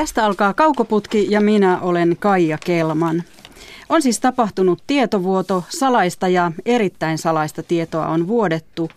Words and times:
Tästä 0.00 0.24
alkaa 0.26 0.54
Kaukoputki 0.54 1.26
ja 1.30 1.40
minä 1.40 1.80
olen 1.80 2.16
Kaija 2.20 2.58
Kelman. 2.64 3.22
On 3.88 4.02
siis 4.02 4.20
tapahtunut 4.20 4.82
tietovuoto, 4.86 5.64
salaista 5.68 6.28
ja 6.28 6.52
erittäin 6.66 7.18
salaista 7.18 7.62
tietoa 7.62 8.06
on 8.06 8.28
vuodettu. 8.28 8.90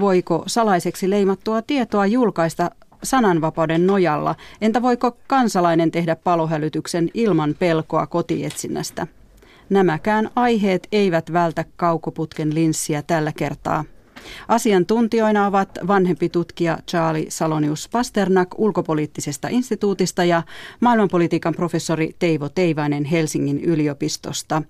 Voiko 0.00 0.42
salaiseksi 0.46 1.10
leimattua 1.10 1.62
tietoa 1.62 2.06
julkaista 2.06 2.70
sananvapauden 3.02 3.86
nojalla? 3.86 4.34
Entä 4.60 4.82
voiko 4.82 5.16
kansalainen 5.26 5.90
tehdä 5.90 6.16
palohälytyksen 6.16 7.10
ilman 7.14 7.54
pelkoa 7.58 8.06
kotietsinnästä? 8.06 9.06
Nämäkään 9.70 10.30
aiheet 10.36 10.88
eivät 10.92 11.32
vältä 11.32 11.64
kaukoputken 11.76 12.54
linssiä 12.54 13.02
tällä 13.02 13.32
kertaa. 13.36 13.84
Asiantuntijoina 14.48 15.46
ovat 15.46 15.68
vanhempi 15.86 16.28
tutkija 16.28 16.78
Charlie 16.88 17.30
Salonius 17.30 17.88
Pasternak 17.92 18.48
ulkopoliittisesta 18.58 19.48
instituutista 19.50 20.24
ja 20.24 20.42
maailmanpolitiikan 20.80 21.54
professori 21.54 22.16
Teivo 22.18 22.48
Teivainen 22.48 23.04
Helsingin 23.04 23.60
yliopistosta. 23.60 24.62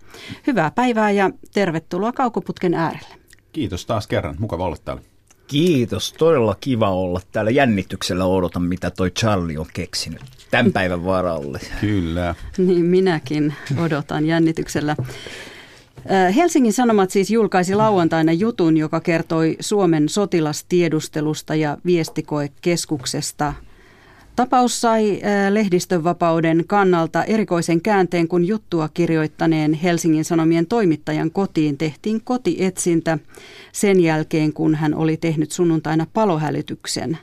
Hyvää 0.46 0.70
päivää 0.70 1.10
ja 1.10 1.30
tervetuloa 1.54 2.12
Kaukoputken 2.12 2.74
äärelle. 2.74 3.14
Kiitos 3.52 3.86
taas 3.86 4.06
kerran. 4.06 4.36
Mukava 4.38 4.64
olla 4.64 4.76
täällä. 4.84 5.02
Kiitos, 5.46 6.12
todella 6.12 6.56
kiva 6.60 6.90
olla 6.90 7.20
täällä. 7.32 7.50
Jännityksellä 7.50 8.24
odotan, 8.24 8.62
mitä 8.62 8.90
toi 8.90 9.10
Charlie 9.10 9.58
on 9.58 9.66
keksinyt 9.72 10.20
tämän 10.50 10.72
päivän 10.72 11.04
varalle. 11.04 11.60
Kyllä. 11.80 12.34
Niin 12.58 12.84
minäkin 12.84 13.54
odotan 13.76 14.26
jännityksellä. 14.26 14.96
Helsingin 16.36 16.72
Sanomat 16.72 17.10
siis 17.10 17.30
julkaisi 17.30 17.74
lauantaina 17.74 18.32
jutun, 18.32 18.76
joka 18.76 19.00
kertoi 19.00 19.56
Suomen 19.60 20.08
sotilastiedustelusta 20.08 21.54
ja 21.54 21.78
viestikoekeskuksesta. 21.84 23.54
Tapaus 24.36 24.80
sai 24.80 25.20
lehdistönvapauden 25.50 26.64
kannalta 26.66 27.24
erikoisen 27.24 27.80
käänteen, 27.80 28.28
kun 28.28 28.44
juttua 28.44 28.88
kirjoittaneen 28.88 29.72
Helsingin 29.72 30.24
Sanomien 30.24 30.66
toimittajan 30.66 31.30
kotiin 31.30 31.78
tehtiin 31.78 32.20
kotietsintä 32.24 33.18
sen 33.72 34.00
jälkeen, 34.00 34.52
kun 34.52 34.74
hän 34.74 34.94
oli 34.94 35.16
tehnyt 35.16 35.52
sunnuntaina 35.52 36.06
palohälytyksen. 36.12 37.18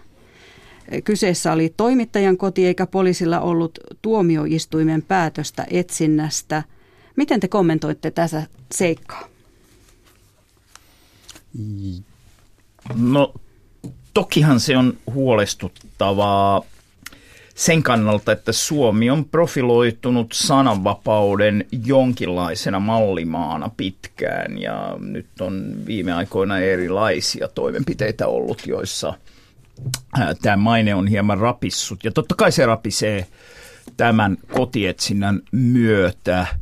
Kyseessä 1.04 1.52
oli 1.52 1.74
toimittajan 1.78 2.38
koti 2.38 2.66
eikä 2.66 2.86
poliisilla 2.86 3.40
ollut 3.40 3.80
tuomioistuimen 4.02 5.02
päätöstä 5.02 5.66
etsinnästä– 5.70 6.64
Miten 7.20 7.40
te 7.40 7.48
kommentoitte 7.48 8.12
tässä 8.12 8.44
seikkaa? 8.72 9.28
No 12.96 13.34
tokihan 14.14 14.60
se 14.60 14.78
on 14.78 14.98
huolestuttavaa 15.14 16.62
sen 17.56 17.84
kannalta, 17.84 18.32
että 18.32 18.52
Suomi 18.52 19.10
on 19.10 19.26
profiloitunut 19.26 20.28
sananvapauden 20.34 21.66
jonkinlaisena 21.86 22.80
mallimaana 22.80 23.72
pitkään 23.78 24.58
ja 24.58 24.96
nyt 25.00 25.42
on 25.42 25.74
viime 25.86 26.14
aikoina 26.14 26.60
erilaisia 26.60 27.48
toimenpiteitä 27.48 28.28
ollut, 28.28 28.68
joissa 28.68 29.14
tämä 30.42 30.58
maine 30.58 30.96
on 30.96 31.08
hieman 31.08 31.38
rapissut. 31.38 32.04
Ja 32.04 32.12
totta 32.12 32.36
kai 32.36 32.52
se 32.52 32.66
rapisee 32.66 33.28
tämän 33.98 34.38
kotietsinnän 34.54 35.42
myötä– 35.52 36.48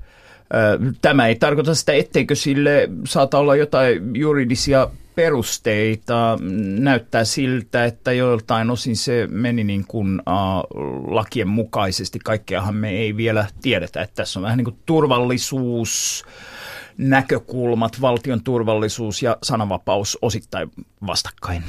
Tämä 1.02 1.28
ei 1.28 1.36
tarkoita 1.36 1.76
sitä, 1.76 1.94
etteikö 1.94 2.36
sille 2.36 2.90
saata 3.06 3.38
olla 3.38 3.56
jotain 3.56 4.16
juridisia 4.16 4.90
perusteita. 5.16 6.40
Näyttää 6.80 7.24
siltä, 7.24 7.86
että 7.86 8.12
joiltain 8.12 8.70
osin 8.70 8.96
se 8.96 9.28
meni 9.32 9.64
niin 9.64 9.86
kuin 9.88 10.22
uh, 10.22 11.14
lakien 11.14 11.48
mukaisesti. 11.48 12.20
Kaikkeahan 12.20 12.76
me 12.76 12.90
ei 12.90 13.18
vielä 13.18 13.46
tiedetä, 13.62 14.02
että 14.02 14.16
tässä 14.16 14.40
on 14.40 14.44
vähän 14.44 14.58
niin 14.58 14.66
kuin 14.66 14.78
turvallisuus, 14.86 16.26
näkökulmat, 16.98 18.02
valtion 18.02 18.44
turvallisuus 18.44 19.24
ja 19.24 19.38
sananvapaus 19.44 20.18
osittain 20.22 20.72
vastakkain. 21.08 21.64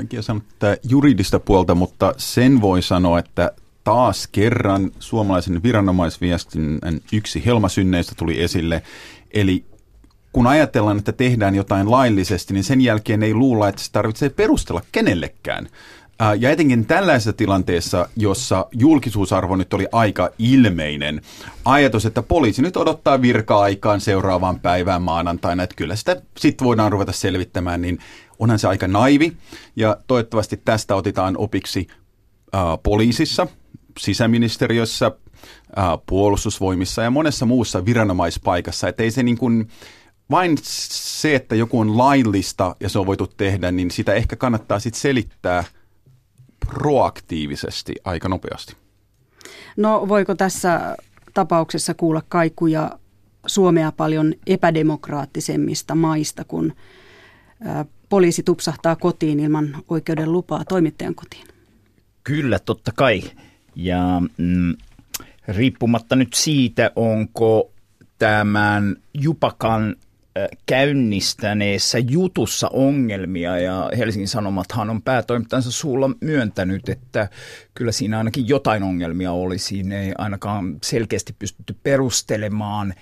En 0.00 0.08
sanoa 0.08 0.42
tätä 0.58 0.76
juridista 0.88 1.40
puolta, 1.40 1.74
mutta 1.74 2.14
sen 2.16 2.60
voi 2.60 2.82
sanoa, 2.82 3.18
että 3.18 3.52
taas 3.88 4.26
kerran 4.26 4.90
suomalaisen 4.98 5.62
viranomaisviestinnän 5.62 7.00
yksi 7.12 7.44
helmasynneistä 7.46 8.12
tuli 8.16 8.42
esille. 8.42 8.82
Eli 9.30 9.64
kun 10.32 10.46
ajatellaan, 10.46 10.98
että 10.98 11.12
tehdään 11.12 11.54
jotain 11.54 11.90
laillisesti, 11.90 12.54
niin 12.54 12.64
sen 12.64 12.80
jälkeen 12.80 13.22
ei 13.22 13.34
luulla, 13.34 13.68
että 13.68 13.82
se 13.82 13.92
tarvitsee 13.92 14.28
perustella 14.28 14.82
kenellekään. 14.92 15.68
Ja 16.38 16.50
etenkin 16.50 16.86
tällaisessa 16.86 17.32
tilanteessa, 17.32 18.08
jossa 18.16 18.66
julkisuusarvo 18.72 19.56
nyt 19.56 19.74
oli 19.74 19.86
aika 19.92 20.30
ilmeinen, 20.38 21.22
ajatus, 21.64 22.06
että 22.06 22.22
poliisi 22.22 22.62
nyt 22.62 22.76
odottaa 22.76 23.22
virka-aikaan 23.22 24.00
seuraavaan 24.00 24.60
päivään 24.60 25.02
maanantaina, 25.02 25.62
että 25.62 25.76
kyllä 25.76 25.96
sitä 25.96 26.22
sitten 26.38 26.64
voidaan 26.64 26.92
ruveta 26.92 27.12
selvittämään, 27.12 27.82
niin 27.82 27.98
onhan 28.38 28.58
se 28.58 28.68
aika 28.68 28.88
naivi. 28.88 29.36
Ja 29.76 29.96
toivottavasti 30.06 30.60
tästä 30.64 30.94
otetaan 30.94 31.36
opiksi 31.36 31.86
äh, 32.54 32.62
poliisissa, 32.82 33.46
sisäministeriössä, 33.98 35.12
puolustusvoimissa 36.06 37.02
ja 37.02 37.10
monessa 37.10 37.46
muussa 37.46 37.84
viranomaispaikassa. 37.84 38.88
Että 38.88 39.02
ei 39.02 39.10
se 39.10 39.22
niin 39.22 39.38
kuin, 39.38 39.68
vain 40.30 40.58
se, 40.62 41.34
että 41.34 41.54
joku 41.54 41.80
on 41.80 41.98
laillista 41.98 42.76
ja 42.80 42.88
se 42.88 42.98
on 42.98 43.06
voitu 43.06 43.26
tehdä, 43.26 43.70
niin 43.70 43.90
sitä 43.90 44.14
ehkä 44.14 44.36
kannattaa 44.36 44.78
sitten 44.78 45.00
selittää 45.00 45.64
proaktiivisesti 46.68 47.94
aika 48.04 48.28
nopeasti. 48.28 48.76
No 49.76 50.08
voiko 50.08 50.34
tässä 50.34 50.96
tapauksessa 51.34 51.94
kuulla 51.94 52.22
kaikuja 52.28 52.98
Suomea 53.46 53.92
paljon 53.92 54.34
epädemokraattisemmista 54.46 55.94
maista, 55.94 56.44
kun 56.44 56.72
poliisi 58.08 58.42
tupsahtaa 58.42 58.96
kotiin 58.96 59.40
ilman 59.40 59.76
oikeuden 59.88 60.32
lupaa 60.32 60.64
toimittajan 60.64 61.14
kotiin? 61.14 61.46
Kyllä, 62.24 62.58
totta 62.58 62.92
kai. 62.94 63.22
Ja 63.78 64.22
mm, 64.36 64.76
riippumatta 65.48 66.16
nyt 66.16 66.34
siitä, 66.34 66.90
onko 66.96 67.72
tämän 68.18 68.96
Jupakan 69.14 69.96
käynnistäneessä 70.66 71.98
jutussa 71.98 72.68
ongelmia 72.72 73.58
ja 73.58 73.90
Helsingin 73.98 74.28
Sanomathan 74.28 74.90
on 74.90 75.02
päätoimittajansa 75.02 75.70
suulla 75.70 76.10
myöntänyt, 76.20 76.88
että 76.88 77.28
kyllä 77.74 77.92
siinä 77.92 78.18
ainakin 78.18 78.48
jotain 78.48 78.82
ongelmia 78.82 79.32
oli. 79.32 79.58
Siinä 79.58 80.00
ei 80.00 80.12
ainakaan 80.18 80.76
selkeästi 80.82 81.36
pystytty 81.38 81.76
perustelemaan 81.82 82.94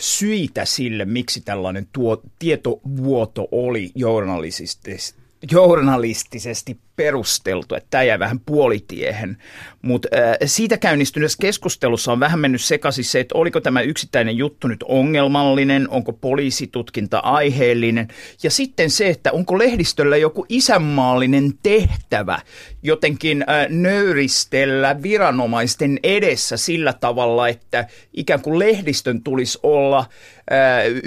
syitä 0.00 0.64
sille, 0.64 1.04
miksi 1.04 1.40
tällainen 1.40 1.88
tuo, 1.92 2.22
tietovuoto 2.38 3.48
oli 3.52 3.92
journalistisesti 3.94 5.18
journalistisesti 5.52 6.78
perusteltu, 6.98 7.74
että 7.74 7.86
tämä 7.90 8.02
jää 8.02 8.18
vähän 8.18 8.40
puolitiehen. 8.40 9.36
Mutta 9.82 10.08
siitä 10.44 10.76
käynnistyneessä 10.76 11.38
keskustelussa 11.40 12.12
on 12.12 12.20
vähän 12.20 12.40
mennyt 12.40 12.60
sekaisin 12.60 13.04
se, 13.04 13.20
että 13.20 13.38
oliko 13.38 13.60
tämä 13.60 13.80
yksittäinen 13.80 14.36
juttu 14.36 14.68
nyt 14.68 14.84
ongelmallinen, 14.88 15.88
onko 15.90 16.12
poliisitutkinta 16.12 17.18
aiheellinen. 17.18 18.08
Ja 18.42 18.50
sitten 18.50 18.90
se, 18.90 19.08
että 19.08 19.32
onko 19.32 19.58
lehdistöllä 19.58 20.16
joku 20.16 20.46
isänmaallinen 20.48 21.52
tehtävä 21.62 22.38
jotenkin 22.82 23.44
nöyristellä 23.68 25.02
viranomaisten 25.02 25.98
edessä 26.02 26.56
sillä 26.56 26.92
tavalla, 26.92 27.48
että 27.48 27.86
ikään 28.14 28.42
kuin 28.42 28.58
lehdistön 28.58 29.22
tulisi 29.22 29.58
olla 29.62 30.06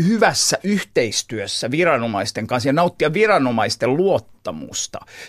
hyvässä 0.07 0.57
yhteistyössä 0.63 1.71
viranomaisten 1.71 2.47
kanssa 2.47 2.69
ja 2.69 2.73
nauttia 2.73 3.13
viranomaisten 3.13 3.97
luottamusta. 3.97 4.30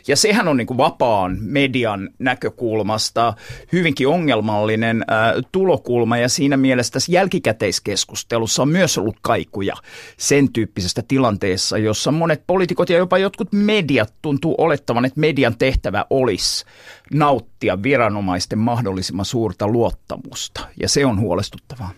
Ja 0.08 0.16
sehän 0.16 0.48
on 0.48 0.56
niin 0.56 0.66
kuin 0.66 0.78
vapaan 0.78 1.36
median 1.40 2.10
näkökulmasta 2.18 3.34
hyvinkin 3.72 4.08
ongelmallinen 4.08 5.04
äh, 5.12 5.32
tulokulma 5.52 6.18
ja 6.18 6.28
siinä 6.28 6.56
mielessä 6.56 6.92
tässä 6.92 7.12
jälkikäteiskeskustelussa 7.12 8.62
on 8.62 8.68
myös 8.68 8.98
ollut 8.98 9.16
kaikuja 9.22 9.74
sen 10.16 10.52
tyyppisestä 10.52 11.02
tilanteessa, 11.08 11.78
jossa 11.78 12.12
monet 12.12 12.42
poliitikot 12.46 12.90
ja 12.90 12.98
jopa 12.98 13.18
jotkut 13.18 13.52
mediat 13.52 14.14
tuntuu 14.22 14.54
olettavan, 14.58 15.04
että 15.04 15.20
median 15.20 15.58
tehtävä 15.58 16.04
olisi 16.10 16.64
nauttia 17.12 17.82
viranomaisten 17.82 18.58
mahdollisimman 18.58 19.24
suurta 19.24 19.68
luottamusta 19.68 20.60
ja 20.80 20.88
se 20.88 21.06
on 21.06 21.20
huolestuttavaa. 21.20 21.90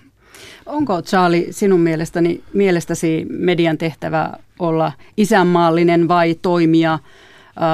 Onko 0.66 1.02
Charlie 1.02 1.52
sinun 1.52 1.80
mielestäni, 1.80 2.42
mielestäsi 2.52 3.26
median 3.30 3.78
tehtävä 3.78 4.32
olla 4.58 4.92
isänmaallinen 5.16 6.08
vai 6.08 6.34
toimia 6.34 6.98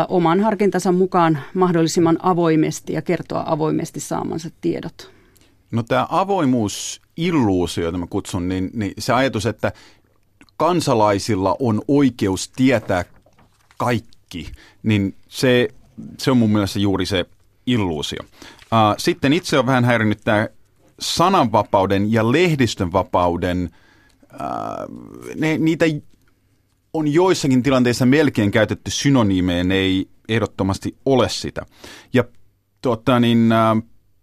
oman 0.08 0.40
harkintansa 0.40 0.92
mukaan 0.92 1.38
mahdollisimman 1.54 2.18
avoimesti 2.22 2.92
ja 2.92 3.02
kertoa 3.02 3.44
avoimesti 3.46 4.00
saamansa 4.00 4.50
tiedot? 4.60 5.10
No 5.70 5.82
tämä 5.82 6.06
avoimuusilluusio, 6.10 7.84
jota 7.84 7.98
mä 7.98 8.06
kutsun, 8.10 8.48
niin, 8.48 8.70
niin 8.74 8.92
se 8.98 9.12
ajatus, 9.12 9.46
että 9.46 9.72
kansalaisilla 10.56 11.56
on 11.58 11.82
oikeus 11.88 12.48
tietää 12.48 13.04
kaikki, 13.76 14.52
niin 14.82 15.14
se, 15.28 15.68
se 16.18 16.30
on 16.30 16.36
mun 16.36 16.50
mielestä 16.50 16.78
juuri 16.78 17.06
se 17.06 17.24
illuusio. 17.66 18.18
sitten 18.98 19.32
itse 19.32 19.58
on 19.58 19.66
vähän 19.66 19.84
häirinnyt 19.84 20.20
tämä 20.24 20.48
sananvapauden 21.00 22.12
ja 22.12 22.32
lehdistönvapauden, 22.32 23.70
ne, 25.36 25.58
niitä 25.58 25.84
on 26.92 27.08
joissakin 27.08 27.62
tilanteissa 27.62 28.06
melkein 28.06 28.50
käytetty 28.50 28.90
synonyymeen, 28.90 29.72
ei 29.72 30.08
ehdottomasti 30.28 30.96
ole 31.04 31.28
sitä. 31.28 31.66
Ja 32.12 32.24
tota, 32.82 33.20
niin, 33.20 33.48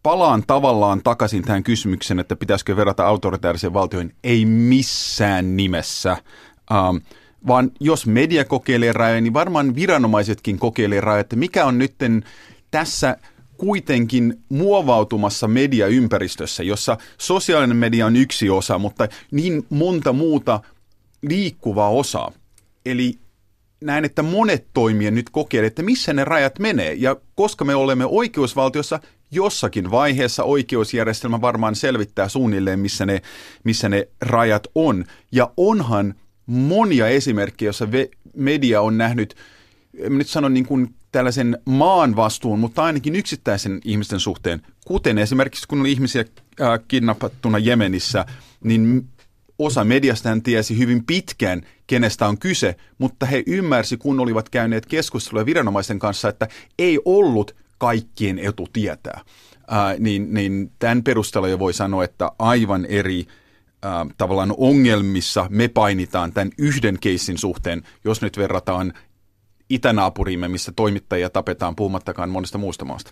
palaan 0.04 0.44
tavallaan 0.48 1.02
takaisin 1.04 1.44
tähän 1.44 1.64
kysymykseen, 1.64 2.19
että 2.19 2.36
pitäisikö 2.36 2.75
verrata 2.75 3.08
autoritaariseen 3.08 3.74
valtioihin. 3.74 4.16
Ei 4.24 4.46
missään 4.46 5.58
nimessä. 5.58 6.18
Um, 6.72 7.02
vaan 7.48 7.72
jos 7.80 8.06
media 8.06 8.46
kokeilee 8.46 8.94
rajoja, 8.94 9.22
niin 9.22 9.34
varmaan 9.34 9.75
viranomaisetkin 9.75 10.60
kokeilee 10.60 11.02
rajoja, 11.02 11.22
että 11.22 11.36
mikä 11.36 11.66
on 11.66 11.78
nyt 11.78 11.96
tässä 12.72 13.18
kuitenkin 13.58 14.44
muovautumassa 14.50 15.48
mediaympäristössä, 15.48 16.64
jossa 16.64 16.98
sosiaalinen 17.18 17.78
media 17.78 18.06
on 18.06 18.16
yksi 18.16 18.50
osa, 18.50 18.78
mutta 18.80 19.08
niin 19.31 19.66
monta 19.69 20.14
muuta 20.14 20.60
liikkuvaa 21.22 21.90
osaa. 21.90 22.31
Eli 22.92 23.19
näen, 23.81 24.06
että 24.06 24.24
monet 24.24 24.68
toimijat 24.74 25.13
nyt 25.13 25.30
kokeilevat, 25.30 25.72
että 25.72 25.84
missä 25.84 26.13
ne 26.13 26.24
rajat 26.24 26.60
menee. 26.60 26.94
Ja 26.94 27.16
koska 27.36 27.66
me 27.66 27.75
olemme 27.75 28.06
oikeusvaltiossa, 28.06 29.00
jossakin 29.31 29.92
vaiheessa 29.92 30.44
oikeusjärjestelmä 30.44 31.42
varmaan 31.42 31.75
selvittää 31.75 32.30
suunnilleen, 32.30 32.80
missä 32.80 33.06
ne, 33.06 33.22
missä 33.63 33.89
ne 33.89 34.07
rajat 34.22 34.68
on. 34.75 35.06
Ja 35.31 35.51
onhan 35.57 36.16
monia 36.45 37.07
esimerkkejä, 37.07 37.68
joissa 37.68 37.88
media 38.36 38.81
on 38.81 38.98
nähnyt, 38.98 39.36
nyt 40.10 40.28
sano 40.28 40.50
niin 40.50 40.66
kuin 40.66 40.95
tällaisen 41.12 41.57
maan 41.66 42.16
vastuun, 42.16 42.60
mutta 42.60 42.83
ainakin 42.83 43.16
yksittäisen 43.16 43.81
ihmisten 43.86 44.19
suhteen, 44.19 44.62
kuten 44.86 45.18
esimerkiksi 45.18 45.68
kun 45.68 45.80
oli 45.80 45.92
ihmisiä 45.92 46.25
äh, 46.62 46.80
kidnappattuna 46.88 47.57
Jemenissä, 47.57 48.25
niin 48.63 49.07
osa 49.59 49.83
mediasta 49.83 50.30
hän 50.30 50.42
tiesi 50.42 50.77
hyvin 50.77 51.06
pitkään, 51.06 51.62
kenestä 51.88 52.27
on 52.27 52.38
kyse, 52.38 52.75
mutta 52.98 53.25
he 53.25 53.44
ymmärsi, 53.48 53.98
kun 53.98 54.19
olivat 54.19 54.50
käyneet 54.50 54.86
keskustelua 54.86 55.45
viranomaisten 55.45 56.00
kanssa, 56.00 56.30
että 56.30 56.48
ei 56.80 57.00
ollut 57.06 57.56
kaikkien 57.77 58.39
etu 58.39 58.68
tietää. 58.74 59.21
Ää, 59.68 59.95
niin, 60.00 60.33
niin 60.33 60.71
tämän 60.80 61.04
perusteella 61.04 61.48
jo 61.48 61.59
voi 61.59 61.74
sanoa, 61.74 62.04
että 62.04 62.31
aivan 62.39 62.86
eri 62.86 63.25
ää, 63.81 64.06
tavallaan 64.18 64.54
ongelmissa 64.57 65.48
me 65.50 65.68
painitaan 65.68 66.33
tämän 66.33 66.51
yhden 66.57 66.98
keissin 67.00 67.38
suhteen, 67.38 67.83
jos 68.04 68.21
nyt 68.21 68.38
verrataan 68.38 68.94
itänaapuriimme, 69.69 70.48
missä 70.48 70.71
toimittajia 70.75 71.30
tapetaan 71.30 71.75
puhumattakaan 71.75 72.30
monesta 72.30 72.57
muusta 72.57 72.86
maasta. 72.86 73.12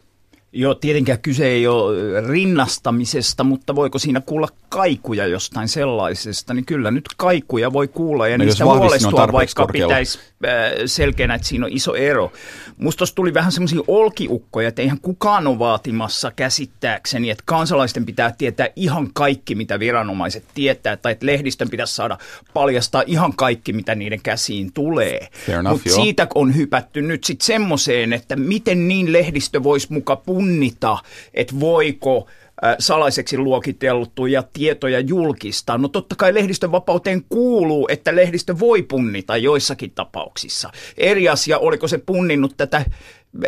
Joo, 0.52 0.76
tietenkään 0.76 1.20
kyse 1.20 1.48
ei 1.48 1.68
ole 1.68 2.22
rinnastamisesta, 2.28 3.44
mutta 3.44 3.76
voiko 3.76 4.00
siinä 4.00 4.22
kuulla 4.22 4.48
kaikuja 4.70 5.28
jostain 5.28 5.68
sellaisesta, 5.68 6.54
niin 6.54 6.66
kyllä 6.66 6.92
nyt 6.92 7.06
kaikuja 7.18 7.74
voi 7.74 7.88
kuulla 7.88 8.28
ja 8.28 8.38
no 8.38 8.46
niistä 8.46 8.66
huolestua, 8.66 9.32
vaikka 9.32 9.64
korkealla. 9.64 9.94
pitäisi 9.94 10.20
äh, 10.46 10.52
selkeänä, 10.86 11.36
että 11.36 11.48
siinä 11.48 11.66
on 11.66 11.72
iso 11.72 11.96
ero. 11.96 12.32
Musta 12.78 13.06
tuli 13.16 13.34
vähän 13.34 13.52
semmoisia 13.52 13.80
olkiukkoja, 13.88 14.68
että 14.68 14.82
eihän 14.82 15.00
kukaan 15.02 15.48
ole 15.48 15.60
vaatimassa 15.60 16.32
käsittääkseni, 16.36 17.30
että 17.30 17.44
kansalaisten 17.46 18.06
pitää 18.06 18.36
tietää 18.38 18.68
ihan 18.76 19.10
kaikki, 19.14 19.56
mitä 19.56 19.80
viranomaiset 19.80 20.44
tietää, 20.54 20.98
tai 20.98 21.12
että 21.12 21.26
lehdistön 21.26 21.70
pitäisi 21.70 21.96
saada 21.96 22.18
paljastaa 22.54 23.04
ihan 23.06 23.34
kaikki, 23.36 23.74
mitä 23.74 23.96
niiden 23.96 24.22
käsiin 24.24 24.74
tulee. 24.74 25.28
Mutta 25.70 25.90
siitä 25.90 26.28
on 26.36 26.56
hypätty 26.56 27.02
nyt 27.02 27.24
sitten 27.24 27.46
semmoiseen, 27.46 28.14
että 28.14 28.36
miten 28.36 28.88
niin 28.88 29.14
lehdistö 29.14 29.64
voisi 29.64 29.94
muka 29.94 30.16
punnita, 30.46 30.98
että 31.34 31.60
voiko 31.60 32.28
salaiseksi 32.80 33.38
luokiteltuja 33.38 34.44
tietoja 34.54 35.00
julkistaa. 35.00 35.78
No 35.78 35.88
totta 35.88 36.16
kai 36.16 36.34
lehdistön 36.34 36.72
vapauteen 36.72 37.24
kuuluu, 37.30 37.88
että 37.92 38.16
lehdistö 38.16 38.60
voi 38.60 38.82
punnita 38.82 39.38
joissakin 39.38 39.92
tapauksissa. 39.92 40.72
Eri 40.98 41.30
asia, 41.30 41.58
oliko 41.58 41.88
se 41.88 41.98
punninnut 41.98 42.58
tätä 42.58 42.86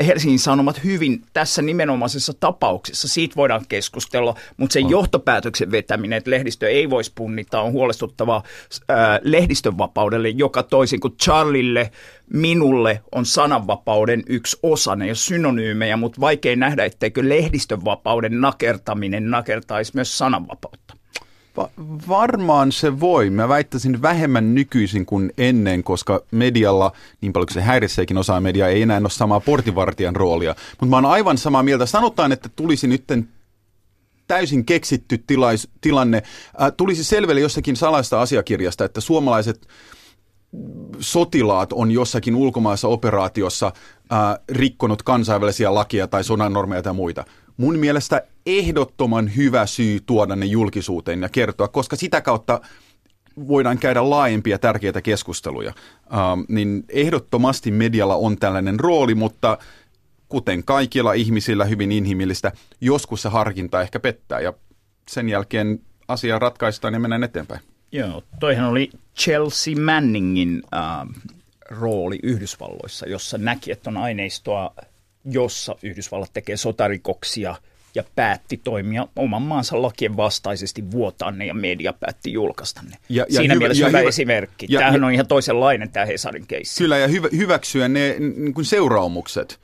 Helsingin 0.06 0.39
Sanomat 0.39 0.84
hyvin 0.84 1.22
tässä 1.34 1.62
nimenomaisessa 1.62 2.34
tapauksessa. 2.34 3.07
Siitä 3.07 3.36
voidaan 3.36 3.66
keskustella, 3.69 4.36
mutta 4.57 4.74
sen 4.74 4.89
johtopäätöksen 4.89 5.72
vetäminen, 5.72 6.18
että 6.18 6.31
lehdistö 6.31 6.69
ei 6.69 6.89
voisi 6.89 7.12
punnita, 7.16 7.62
on 7.62 7.72
huolestuttavaa 7.72 8.44
äh, 8.92 8.98
lehdistön 9.22 9.78
vapaudelle, 9.78 10.30
joka 10.30 10.63
toisin 10.63 11.00
kuin 11.00 11.18
Charlille, 11.24 11.92
minulle 12.34 13.01
on 13.12 13.25
sananvapauden 13.25 14.24
yksi 14.28 14.57
osa. 14.63 14.95
Ne 14.95 15.06
ei 15.06 15.10
ole 15.10 15.16
synonyymejä, 15.16 15.98
mutta 15.98 16.22
vaikea 16.22 16.56
nähdä, 16.56 16.86
etteikö 16.86 17.30
lehdistön 17.30 17.86
vapauden 17.86 18.42
nakertaminen 18.42 19.31
nakertaisi 19.31 19.92
myös 19.95 20.18
sananvapautta. 20.18 20.96
Va- 21.57 21.69
varmaan 22.07 22.71
se 22.71 23.00
voi. 23.00 23.30
Mä 23.30 23.50
väittäisin 23.50 24.01
vähemmän 24.01 24.56
nykyisin 24.56 25.06
kuin 25.06 25.33
ennen, 25.38 25.83
koska 25.83 26.21
medialla, 26.31 26.92
niin 27.21 27.33
paljon 27.33 27.48
kuin 27.48 27.54
se 27.54 27.62
häirisseekin 27.62 28.18
osaa 28.18 28.42
mediaa, 28.42 28.68
ei 28.68 28.81
enää 28.81 29.00
ole 29.00 29.09
samaa 29.09 29.39
portivartijan 29.39 30.15
roolia. 30.15 30.56
Mutta 30.69 30.86
mä 30.86 30.95
oon 30.95 31.06
aivan 31.06 31.38
samaa 31.38 31.63
mieltä. 31.63 31.86
Sanotaan, 31.86 32.31
että 32.31 32.50
tulisi 32.56 32.88
nyt 32.88 33.04
täysin 34.27 34.65
keksitty 34.65 35.24
tilais, 35.27 35.68
tilanne. 35.81 36.24
Äh, 36.62 36.71
tulisi 36.77 37.04
selvelle 37.04 37.42
jossakin 37.42 37.75
salaista 37.75 38.21
asiakirjasta, 38.21 38.86
että 38.86 39.01
suomalaiset 39.01 39.68
sotilaat 41.00 41.74
on 41.74 41.92
jossakin 41.92 42.36
ulkomaissa 42.36 42.88
operaatiossa 42.88 43.68
äh, 43.68 44.19
rikkonut 44.50 45.04
kansainvälisiä 45.04 45.74
lakia 45.74 46.07
tai 46.07 46.24
sodan 46.24 46.54
normeja 46.54 46.83
tai 46.83 46.94
muita 46.94 47.25
mun 47.57 47.80
mielestä 47.80 48.21
ehdottoman 48.47 49.35
hyvä 49.35 49.65
syy 49.65 49.99
tuoda 50.05 50.35
ne 50.35 50.45
julkisuuteen 50.45 51.21
ja 51.21 51.29
kertoa, 51.29 51.67
koska 51.67 51.95
sitä 51.95 52.21
kautta 52.21 52.61
voidaan 53.47 53.77
käydä 53.77 54.09
laajempia 54.09 54.59
tärkeitä 54.59 55.01
keskusteluja. 55.01 55.73
Ähm, 56.13 56.41
niin 56.49 56.83
ehdottomasti 56.89 57.71
medialla 57.71 58.15
on 58.15 58.38
tällainen 58.38 58.79
rooli, 58.79 59.15
mutta 59.15 59.57
kuten 60.29 60.63
kaikilla 60.63 61.13
ihmisillä 61.13 61.65
hyvin 61.65 61.91
inhimillistä, 61.91 62.51
joskus 62.81 63.21
se 63.21 63.29
harkinta 63.29 63.81
ehkä 63.81 63.99
pettää 63.99 64.39
ja 64.39 64.53
sen 65.09 65.29
jälkeen 65.29 65.79
asia 66.07 66.39
ratkaistaan 66.39 66.94
ja 66.94 66.99
mennään 66.99 67.23
eteenpäin. 67.23 67.61
Joo, 67.91 68.23
toihan 68.39 68.69
oli 68.69 68.89
Chelsea 69.17 69.75
Manningin 69.75 70.63
äh, 70.73 71.07
rooli 71.69 72.19
Yhdysvalloissa, 72.23 73.07
jossa 73.07 73.38
näki, 73.38 73.71
että 73.71 73.89
on 73.89 73.97
aineistoa 73.97 74.73
jossa 75.31 75.75
Yhdysvallat 75.83 76.33
tekee 76.33 76.57
sotarikoksia 76.57 77.55
ja 77.95 78.04
päätti 78.16 78.62
toimia 78.63 79.07
oman 79.16 79.42
maansa 79.42 79.81
lakien 79.81 80.18
vastaisesti 80.18 80.92
vuotaa 80.92 81.31
ne 81.31 81.45
ja 81.45 81.54
media 81.54 81.94
päätti 81.94 82.33
julkaista 82.33 82.81
ne. 82.81 82.97
Ja, 83.09 83.26
ja 83.30 83.38
Siinä 83.38 83.54
hyvä, 83.54 83.59
mielessä 83.64 83.83
ja 83.83 83.88
hyvä, 83.88 84.00
hyvä 84.00 84.09
esimerkki. 84.09 84.66
Ja, 84.69 84.80
Tämähän 84.80 85.02
ja, 85.02 85.07
on 85.07 85.14
ihan 85.14 85.28
toisenlainen 85.28 85.90
tämä 85.90 86.06
Hesarin 86.06 86.47
keissi. 86.47 86.83
Kyllä 86.83 86.97
ja 86.97 87.07
hyvä, 87.07 87.28
hyväksyä 87.38 87.88
ne 87.88 88.16
niin 88.19 88.54
kuin 88.54 88.66
seuraamukset. 88.66 89.59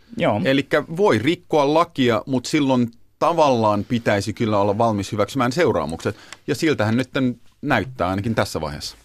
Eli 0.45 0.67
voi 0.97 1.19
rikkoa 1.19 1.73
lakia, 1.73 2.23
mutta 2.25 2.49
silloin 2.49 2.91
tavallaan 3.19 3.83
pitäisi 3.83 4.33
kyllä 4.33 4.59
olla 4.59 4.77
valmis 4.77 5.11
hyväksymään 5.11 5.51
seuraamukset. 5.51 6.15
Ja 6.47 6.55
siltähän 6.55 6.97
nyt 6.97 7.09
näyttää 7.61 8.09
ainakin 8.09 8.35
tässä 8.35 8.61
vaiheessa. 8.61 8.97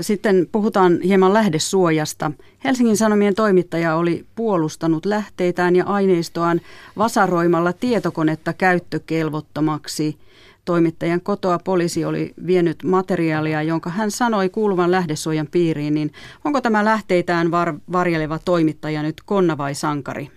Sitten 0.00 0.48
puhutaan 0.52 1.00
hieman 1.00 1.34
lähdesuojasta. 1.34 2.32
Helsingin 2.64 2.96
Sanomien 2.96 3.34
toimittaja 3.34 3.96
oli 3.96 4.26
puolustanut 4.34 5.06
lähteitään 5.06 5.76
ja 5.76 5.84
aineistoaan 5.84 6.60
vasaroimalla 6.96 7.72
tietokonetta 7.72 8.52
käyttökelvottomaksi. 8.52 10.18
Toimittajan 10.64 11.20
kotoa 11.20 11.58
poliisi 11.58 12.04
oli 12.04 12.34
vienyt 12.46 12.84
materiaalia, 12.84 13.62
jonka 13.62 13.90
hän 13.90 14.10
sanoi 14.10 14.48
kuuluvan 14.48 14.90
lähdesuojan 14.90 15.46
piiriin. 15.46 15.94
Niin 15.94 16.12
onko 16.44 16.60
tämä 16.60 16.84
lähteitään 16.84 17.50
var- 17.50 17.78
varjeleva 17.92 18.38
toimittaja 18.38 19.02
nyt 19.02 19.16
konna 19.24 19.58
vai 19.58 19.74
sankari? 19.74 20.30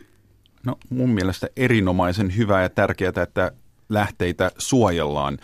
No 0.66 0.76
mun 0.90 1.10
mielestä 1.10 1.48
erinomaisen 1.58 2.38
hyvä 2.38 2.62
ja 2.62 2.70
tärkeää, 2.70 3.14
että 3.24 3.52
lähteitä 3.90 4.52
suojellaan. 4.58 5.38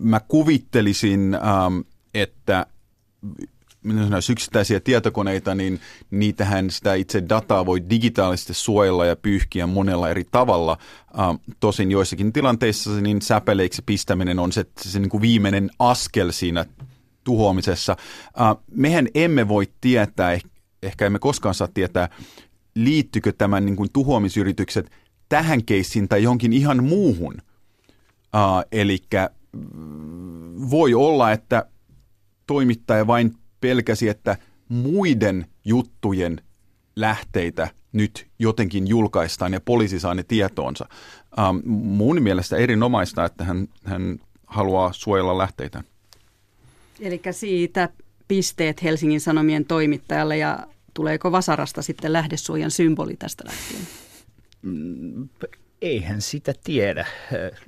mä 0.00 0.20
kuvittelisin, 0.20 1.36
että 2.14 2.66
jos 4.10 4.30
yksittäisiä 4.30 4.80
tietokoneita, 4.80 5.54
niin 5.54 5.80
niitähän 6.10 6.70
sitä 6.70 6.94
itse 6.94 7.22
dataa 7.28 7.66
voi 7.66 7.90
digitaalisesti 7.90 8.54
suojella 8.54 9.06
ja 9.06 9.16
pyyhkiä 9.16 9.66
monella 9.66 10.10
eri 10.10 10.24
tavalla. 10.30 10.78
tosin 11.60 11.90
joissakin 11.90 12.32
tilanteissa 12.32 12.90
niin 13.00 13.22
säpeleiksi 13.22 13.82
pistäminen 13.86 14.38
on 14.38 14.52
se, 14.52 14.66
se 14.80 14.98
niin 14.98 15.10
kuin 15.10 15.20
viimeinen 15.20 15.70
askel 15.78 16.30
siinä 16.30 16.66
tuhoamisessa. 17.24 17.96
mehän 18.70 19.08
emme 19.14 19.48
voi 19.48 19.68
tietää, 19.80 20.38
ehkä 20.82 21.06
emme 21.06 21.18
koskaan 21.18 21.54
saa 21.54 21.68
tietää, 21.74 22.08
liittyykö 22.74 23.32
tämän 23.32 23.66
niin 23.66 23.76
kuin 23.76 23.88
tuhoamisyritykset 23.92 24.90
tähän 25.28 25.64
keissiin 25.64 26.08
tai 26.08 26.22
johonkin 26.22 26.52
ihan 26.52 26.84
muuhun. 26.84 27.34
Uh, 27.34 28.64
Eli 28.72 28.98
voi 30.70 30.94
olla, 30.94 31.32
että 31.32 31.66
toimittaja 32.46 33.06
vain 33.06 33.34
pelkäsi, 33.60 34.08
että 34.08 34.36
muiden 34.68 35.46
juttujen 35.64 36.40
lähteitä 36.96 37.68
nyt 37.92 38.26
jotenkin 38.38 38.88
julkaistaan 38.88 39.52
ja 39.52 39.60
poliisi 39.60 40.00
saa 40.00 40.14
ne 40.14 40.22
tietoonsa. 40.22 40.88
Ähm, 41.38 41.56
mun 41.74 42.22
mielestä 42.22 42.56
erinomaista, 42.56 43.24
että 43.24 43.44
hän, 43.44 43.68
hän 43.84 44.18
haluaa 44.46 44.92
suojella 44.92 45.38
lähteitä. 45.38 45.84
Eli 47.00 47.20
siitä 47.30 47.88
pisteet 48.28 48.82
Helsingin 48.82 49.20
Sanomien 49.20 49.64
toimittajalle 49.64 50.36
ja 50.36 50.58
tuleeko 50.94 51.32
Vasarasta 51.32 51.82
sitten 51.82 52.12
lähdesuojan 52.12 52.70
symboli 52.70 53.16
tästä 53.16 53.44
lähtien? 53.46 53.82
Mm, 54.62 55.28
eihän 55.82 56.20
sitä 56.20 56.54
tiedä. 56.64 57.06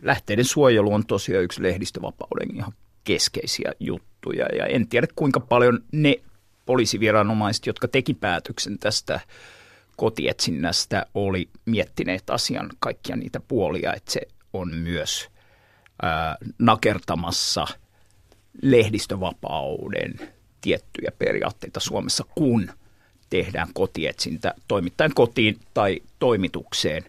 Lähteiden 0.03 0.45
suojelu 0.45 0.95
on 0.95 1.07
tosiaan 1.07 1.45
yksi 1.45 1.63
lehdistövapauden 1.63 2.57
ihan 2.57 2.73
keskeisiä 3.05 3.73
juttuja 3.81 4.16
ja 4.33 4.67
en 4.67 4.89
tiedä 4.89 5.07
kuinka 5.17 5.41
paljon 5.41 5.85
ne 5.93 6.15
poliisiviranomaiset, 6.67 7.67
jotka 7.67 7.89
teki 7.89 8.15
päätöksen 8.15 8.79
tästä 8.79 9.21
kotietsinnästä, 9.97 11.07
oli 11.15 11.49
miettineet 11.65 12.31
asian 12.31 12.71
kaikkia 12.79 13.17
niitä 13.17 13.41
puolia, 13.41 13.95
että 13.95 14.13
se 14.13 14.21
on 14.53 14.75
myös 14.75 15.29
ää, 16.03 16.37
nakertamassa 16.59 17.67
lehdistövapauden 18.63 20.15
tiettyjä 20.61 21.11
periaatteita 21.19 21.81
Suomessa, 21.81 22.25
kun 22.35 22.71
tehdään 23.31 23.69
kotietsintä 23.75 24.55
toimittajan 24.69 25.15
kotiin 25.15 25.61
tai 25.75 26.01
toimitukseen 26.19 27.05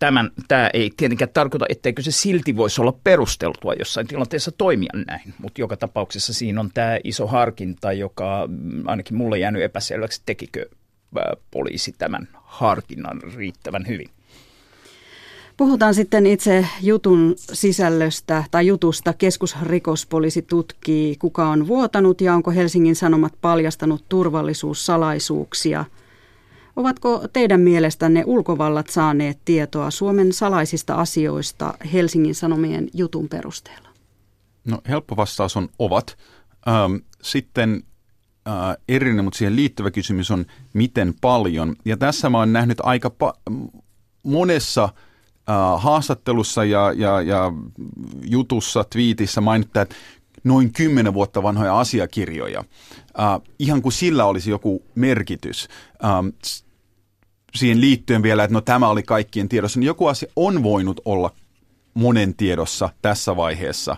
tämän, 0.00 0.30
tämä 0.48 0.70
ei 0.74 0.90
tietenkään 0.96 1.30
tarkoita, 1.34 1.66
etteikö 1.68 2.02
se 2.02 2.10
silti 2.10 2.56
voisi 2.56 2.80
olla 2.80 2.98
perusteltua 3.04 3.74
jossain 3.74 4.06
tilanteessa 4.06 4.52
toimia 4.52 4.92
näin, 5.06 5.34
mutta 5.38 5.60
joka 5.60 5.76
tapauksessa 5.76 6.34
siinä 6.34 6.60
on 6.60 6.70
tämä 6.74 6.98
iso 7.04 7.26
harkinta, 7.26 7.92
joka 7.92 8.48
ainakin 8.86 9.16
mulle 9.16 9.38
jäänyt 9.38 9.62
epäselväksi, 9.62 10.22
tekikö 10.26 10.66
poliisi 11.50 11.94
tämän 11.98 12.28
harkinnan 12.34 13.20
riittävän 13.36 13.86
hyvin. 13.86 14.08
Puhutaan 15.56 15.94
sitten 15.94 16.26
itse 16.26 16.66
jutun 16.82 17.34
sisällöstä 17.36 18.44
tai 18.50 18.66
jutusta. 18.66 19.12
Keskusrikospoliisi 19.12 20.42
tutkii, 20.42 21.16
kuka 21.16 21.48
on 21.48 21.66
vuotanut 21.66 22.20
ja 22.20 22.34
onko 22.34 22.50
Helsingin 22.50 22.96
Sanomat 22.96 23.32
paljastanut 23.40 24.04
turvallisuussalaisuuksia– 24.08 25.84
Ovatko 26.76 27.24
teidän 27.32 27.60
mielestänne 27.60 28.22
ulkovallat 28.26 28.88
saaneet 28.88 29.38
tietoa 29.44 29.90
Suomen 29.90 30.32
salaisista 30.32 30.94
asioista 30.94 31.74
Helsingin 31.92 32.34
Sanomien 32.34 32.88
jutun 32.94 33.28
perusteella? 33.28 33.88
No 34.64 34.78
helppo 34.88 35.16
vastaus 35.16 35.56
on 35.56 35.68
ovat. 35.78 36.18
Ähm, 36.68 36.94
sitten 37.22 37.82
äh, 38.48 38.76
erillinen, 38.88 39.24
mutta 39.24 39.38
siihen 39.38 39.56
liittyvä 39.56 39.90
kysymys 39.90 40.30
on, 40.30 40.46
miten 40.72 41.14
paljon. 41.20 41.76
Ja 41.84 41.96
tässä 41.96 42.30
mä 42.30 42.38
oon 42.38 42.52
nähnyt 42.52 42.78
aika 42.82 43.10
pa- 43.24 43.60
monessa 44.22 44.84
äh, 44.84 45.82
haastattelussa 45.82 46.64
ja, 46.64 46.92
ja, 46.92 47.22
ja 47.22 47.52
jutussa, 48.22 48.84
twiitissä 48.84 49.40
mainittaa, 49.40 49.82
että 49.82 49.94
noin 50.44 50.72
kymmenen 50.72 51.14
vuotta 51.14 51.42
vanhoja 51.42 51.80
asiakirjoja. 51.80 52.60
Uh, 52.60 53.46
ihan 53.58 53.82
kuin 53.82 53.92
sillä 53.92 54.24
olisi 54.24 54.50
joku 54.50 54.82
merkitys. 54.94 55.68
Um, 56.18 56.32
siihen 57.54 57.80
liittyen 57.80 58.22
vielä, 58.22 58.44
että 58.44 58.54
no 58.54 58.60
tämä 58.60 58.88
oli 58.88 59.02
kaikkien 59.02 59.48
tiedossa, 59.48 59.80
niin 59.80 59.86
joku 59.86 60.06
asia 60.06 60.32
on 60.36 60.62
voinut 60.62 61.00
olla 61.04 61.30
monen 61.94 62.34
tiedossa 62.34 62.88
tässä 63.02 63.36
vaiheessa 63.36 63.96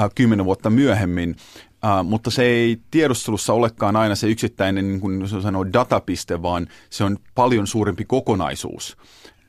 uh, 0.00 0.10
kymmenen 0.14 0.44
vuotta 0.44 0.70
myöhemmin, 0.70 1.30
uh, 1.30 2.04
mutta 2.04 2.30
se 2.30 2.42
ei 2.42 2.80
tiedustelussa 2.90 3.52
olekaan 3.52 3.96
aina 3.96 4.14
se 4.14 4.28
yksittäinen, 4.28 4.88
niin 4.88 5.00
kuin 5.00 5.28
sanoo, 5.42 5.72
datapiste, 5.72 6.42
vaan 6.42 6.66
se 6.90 7.04
on 7.04 7.18
paljon 7.34 7.66
suurempi 7.66 8.04
kokonaisuus. 8.04 8.96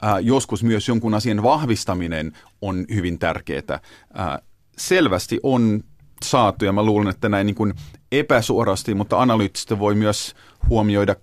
Uh, 0.03 0.25
joskus 0.25 0.63
myös 0.63 0.87
jonkun 0.87 1.13
asian 1.13 1.43
vahvistaminen 1.43 2.33
on 2.61 2.85
hyvin 2.93 3.19
tärkeää. 3.19 3.79
Uh, 4.09 4.45
selvästi 4.77 5.39
on 5.43 5.83
saatu, 6.25 6.65
ja 6.65 6.73
mä 6.73 6.83
luulen, 6.83 7.07
että 7.07 7.29
näin 7.29 7.45
niin 7.45 7.55
kuin 7.55 7.73
epäsuorasti, 8.11 8.95
mutta 8.95 9.21
analyyttisesti 9.21 9.79
voi 9.79 9.95
myös 9.95 10.35
huomioida 10.69 11.15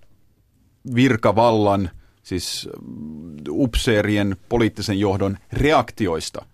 virkavallan, 0.95 1.89
siis 2.23 2.69
mm, 2.81 3.35
upseerien 3.49 4.35
poliittisen 4.49 4.99
johdon 4.99 5.37
reaktioista, 5.53 6.45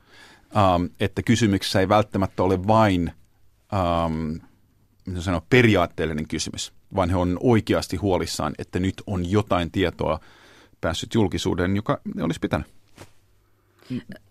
ähm, 0.58 0.86
että 1.00 1.22
kysymyksessä 1.24 1.80
ei 1.80 1.90
välttämättä 1.90 2.44
ole 2.44 2.68
vain 2.68 3.12
ähm, 3.74 4.36
sanoa, 5.20 5.42
periaatteellinen 5.50 6.28
kysymys, 6.28 6.74
vaan 6.96 7.10
he 7.10 7.16
on 7.16 7.38
oikeasti 7.40 7.98
huolissaan, 7.98 8.54
että 8.58 8.80
nyt 8.80 9.04
on 9.08 9.32
jotain 9.32 9.72
tietoa 9.72 10.20
päässyt 10.82 11.14
julkisuuden, 11.14 11.76
joka 11.76 12.02
olisi 12.22 12.40
pitänyt. 12.40 12.68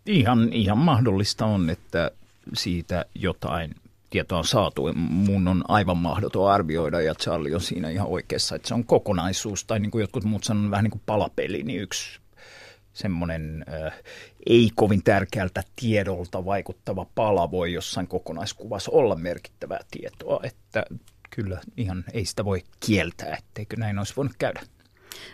Ihan, 0.06 0.52
ihan 0.52 0.78
mahdollista 0.78 1.46
on, 1.46 1.70
että 1.70 2.10
siitä 2.54 3.04
jotain 3.14 3.74
tietoa 4.12 4.38
on 4.38 4.44
saatu. 4.44 4.92
Mun 4.94 5.48
on 5.48 5.64
aivan 5.68 5.96
mahdoton 5.96 6.50
arvioida 6.50 7.00
ja 7.00 7.14
Charlie 7.14 7.54
on 7.54 7.60
siinä 7.60 7.90
ihan 7.90 8.08
oikeassa, 8.08 8.56
että 8.56 8.68
se 8.68 8.74
on 8.74 8.84
kokonaisuus 8.84 9.64
tai 9.64 9.80
niin 9.80 9.90
kuin 9.90 10.00
jotkut 10.00 10.24
muut 10.24 10.44
sanoo 10.44 10.70
vähän 10.70 10.84
niin 10.84 10.90
kuin 10.90 11.02
palapeli, 11.06 11.62
niin 11.62 11.80
yksi 11.80 12.20
semmoinen 12.92 13.64
äh, 13.68 13.92
ei 14.46 14.70
kovin 14.74 15.02
tärkeältä 15.02 15.62
tiedolta 15.76 16.44
vaikuttava 16.44 17.06
pala 17.14 17.50
voi 17.50 17.72
jossain 17.72 18.08
kokonaiskuvassa 18.08 18.90
olla 18.90 19.16
merkittävää 19.16 19.80
tietoa, 19.90 20.40
että 20.42 20.84
kyllä 21.30 21.60
ihan 21.76 22.04
ei 22.12 22.24
sitä 22.24 22.44
voi 22.44 22.62
kieltää, 22.86 23.36
etteikö 23.36 23.76
näin 23.76 23.98
olisi 23.98 24.16
voinut 24.16 24.36
käydä. 24.38 24.60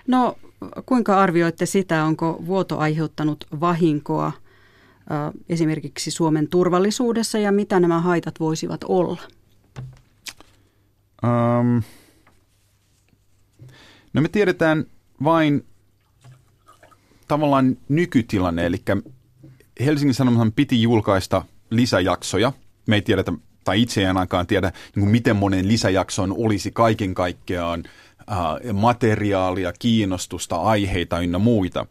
No 0.06 0.38
kuinka 0.86 1.20
arvioitte 1.20 1.66
sitä, 1.66 2.04
onko 2.04 2.42
vuoto 2.46 2.78
aiheuttanut 2.78 3.44
vahinkoa– 3.60 4.32
esimerkiksi 5.48 6.10
Suomen 6.10 6.48
turvallisuudessa 6.48 7.38
ja 7.38 7.52
mitä 7.52 7.80
nämä 7.80 8.00
haitat 8.00 8.40
voisivat 8.40 8.84
olla? 8.84 9.20
Um, 11.22 11.82
no 14.12 14.22
me 14.22 14.28
tiedetään 14.28 14.84
vain 15.24 15.64
tavallaan 17.28 17.76
nykytilanne, 17.88 18.66
eli 18.66 18.82
Helsingin 19.84 20.14
Sanomathan 20.14 20.52
piti 20.52 20.82
julkaista 20.82 21.44
lisäjaksoja. 21.70 22.52
Me 22.86 22.94
ei 22.94 23.02
tiedetä, 23.02 23.32
tai 23.64 23.82
itse 23.82 24.00
ei 24.00 24.06
ainakaan 24.06 24.46
tiedä, 24.46 24.72
niin 24.94 25.00
kuin 25.00 25.10
miten 25.10 25.36
monen 25.36 25.68
lisäjakson 25.68 26.34
olisi 26.38 26.70
kaiken 26.70 27.14
kaikkiaan 27.14 27.84
materiaalia, 28.72 29.72
kiinnostusta, 29.78 30.56
aiheita 30.56 31.20
ynnä 31.20 31.38
muita 31.38 31.86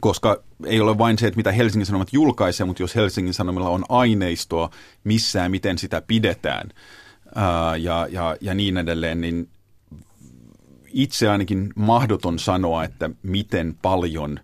koska 0.00 0.42
ei 0.64 0.80
ole 0.80 0.98
vain 0.98 1.18
se, 1.18 1.26
että 1.26 1.36
mitä 1.36 1.52
Helsingin 1.52 1.86
Sanomat 1.86 2.12
julkaisee, 2.12 2.66
mutta 2.66 2.82
jos 2.82 2.94
Helsingin 2.94 3.34
Sanomilla 3.34 3.68
on 3.68 3.84
aineistoa 3.88 4.70
missään, 5.04 5.50
miten 5.50 5.78
sitä 5.78 6.02
pidetään 6.06 6.68
ää, 7.34 7.76
ja, 7.76 8.08
ja, 8.10 8.36
ja 8.40 8.54
niin 8.54 8.78
edelleen, 8.78 9.20
niin 9.20 9.48
itse 10.86 11.28
ainakin 11.28 11.72
mahdoton 11.76 12.38
sanoa, 12.38 12.84
että 12.84 13.10
miten 13.22 13.76
paljon 13.82 14.40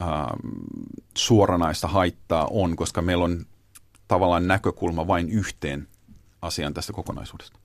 ää, 0.00 0.36
suoranaista 1.16 1.88
haittaa 1.88 2.48
on, 2.50 2.76
koska 2.76 3.02
meillä 3.02 3.24
on 3.24 3.46
tavallaan 4.08 4.46
näkökulma 4.46 5.06
vain 5.06 5.28
yhteen 5.28 5.88
asiaan 6.42 6.74
tästä 6.74 6.92
kokonaisuudesta. 6.92 7.58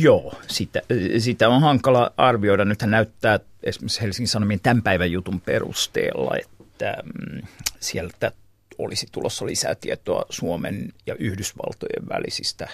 Joo, 0.00 0.34
sitä, 0.48 0.82
sitä 1.18 1.48
on 1.48 1.60
hankala 1.60 2.10
arvioida. 2.16 2.64
Nythän 2.64 2.90
näyttää 2.90 3.40
esimerkiksi 3.68 4.02
Helsingin 4.02 4.28
Sanomien 4.28 4.60
tämän 4.60 4.82
päivän 4.82 5.12
jutun 5.12 5.40
perusteella, 5.40 6.36
että 6.60 6.96
mm, 7.02 7.42
sieltä 7.80 8.32
olisi 8.78 9.06
tulossa 9.12 9.46
lisää 9.46 9.74
tietoa 9.74 10.26
Suomen 10.30 10.92
ja 11.06 11.14
Yhdysvaltojen 11.14 12.08
välisistä 12.08 12.68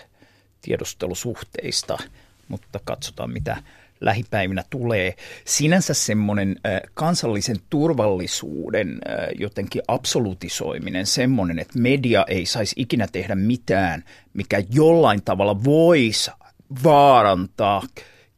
tiedustelusuhteista, 0.63 1.99
mutta 2.49 2.81
katsotaan 2.85 3.31
mitä 3.31 3.57
lähipäivinä 4.01 4.65
tulee. 4.71 5.15
Sinänsä 5.45 5.95
semmoinen 5.95 6.57
kansallisen 6.95 7.57
turvallisuuden 7.71 8.99
jotenkin 9.39 9.83
absolutisoiminen, 9.89 11.07
semmoinen, 11.07 11.59
että 11.59 11.79
media 11.79 12.25
ei 12.29 12.47
saisi 12.47 12.75
ikinä 12.79 13.07
tehdä 13.13 13.35
mitään, 13.35 14.05
mikä 14.35 14.63
jollain 14.71 15.23
tavalla 15.23 15.65
voisi 15.65 16.31
vaarantaa 16.85 17.83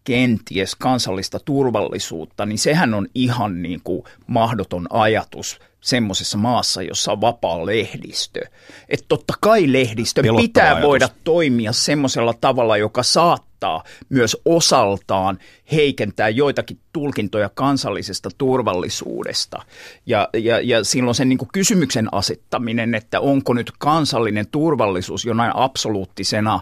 kenties 0.06 0.74
kansallista 0.74 1.38
turvallisuutta, 1.44 2.46
niin 2.46 2.58
sehän 2.58 2.94
on 2.94 3.06
ihan 3.14 3.62
niin 3.62 3.80
kuin 3.84 4.04
mahdoton 4.26 4.86
ajatus 4.90 5.58
semmoisessa 5.80 6.38
maassa, 6.38 6.82
jossa 6.82 7.12
on 7.12 7.20
vapaa 7.20 7.66
lehdistö. 7.66 8.40
Että 8.88 9.06
totta 9.08 9.34
kai 9.40 9.72
lehdistö 9.72 10.22
Pelottava 10.22 10.42
pitää 10.42 10.66
ajatus. 10.66 10.88
voida 10.88 11.08
toimia 11.24 11.72
semmoisella 11.72 12.34
tavalla, 12.34 12.76
joka 12.76 13.02
saattaa 13.02 13.84
myös 14.08 14.36
osaltaan 14.44 15.38
heikentää 15.72 16.28
joitakin 16.28 16.78
tulkintoja 16.92 17.50
kansallisesta 17.54 18.30
turvallisuudesta. 18.38 19.62
Ja, 20.06 20.28
ja, 20.34 20.60
ja 20.60 20.84
silloin 20.84 21.14
sen 21.14 21.28
niin 21.28 21.38
kysymyksen 21.52 22.08
asettaminen, 22.12 22.94
että 22.94 23.20
onko 23.20 23.54
nyt 23.54 23.72
kansallinen 23.78 24.46
turvallisuus 24.50 25.24
jonain 25.24 25.52
absoluuttisena 25.54 26.60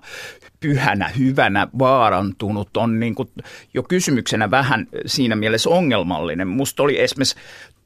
pyhänä, 0.64 1.08
hyvänä 1.08 1.68
vaarantunut, 1.78 2.76
on 2.76 3.00
niin 3.00 3.14
kuin 3.14 3.28
jo 3.74 3.82
kysymyksenä 3.82 4.50
vähän 4.50 4.86
siinä 5.06 5.36
mielessä 5.36 5.70
ongelmallinen. 5.70 6.48
Musta 6.48 6.82
oli 6.82 7.00
esimerkiksi 7.00 7.36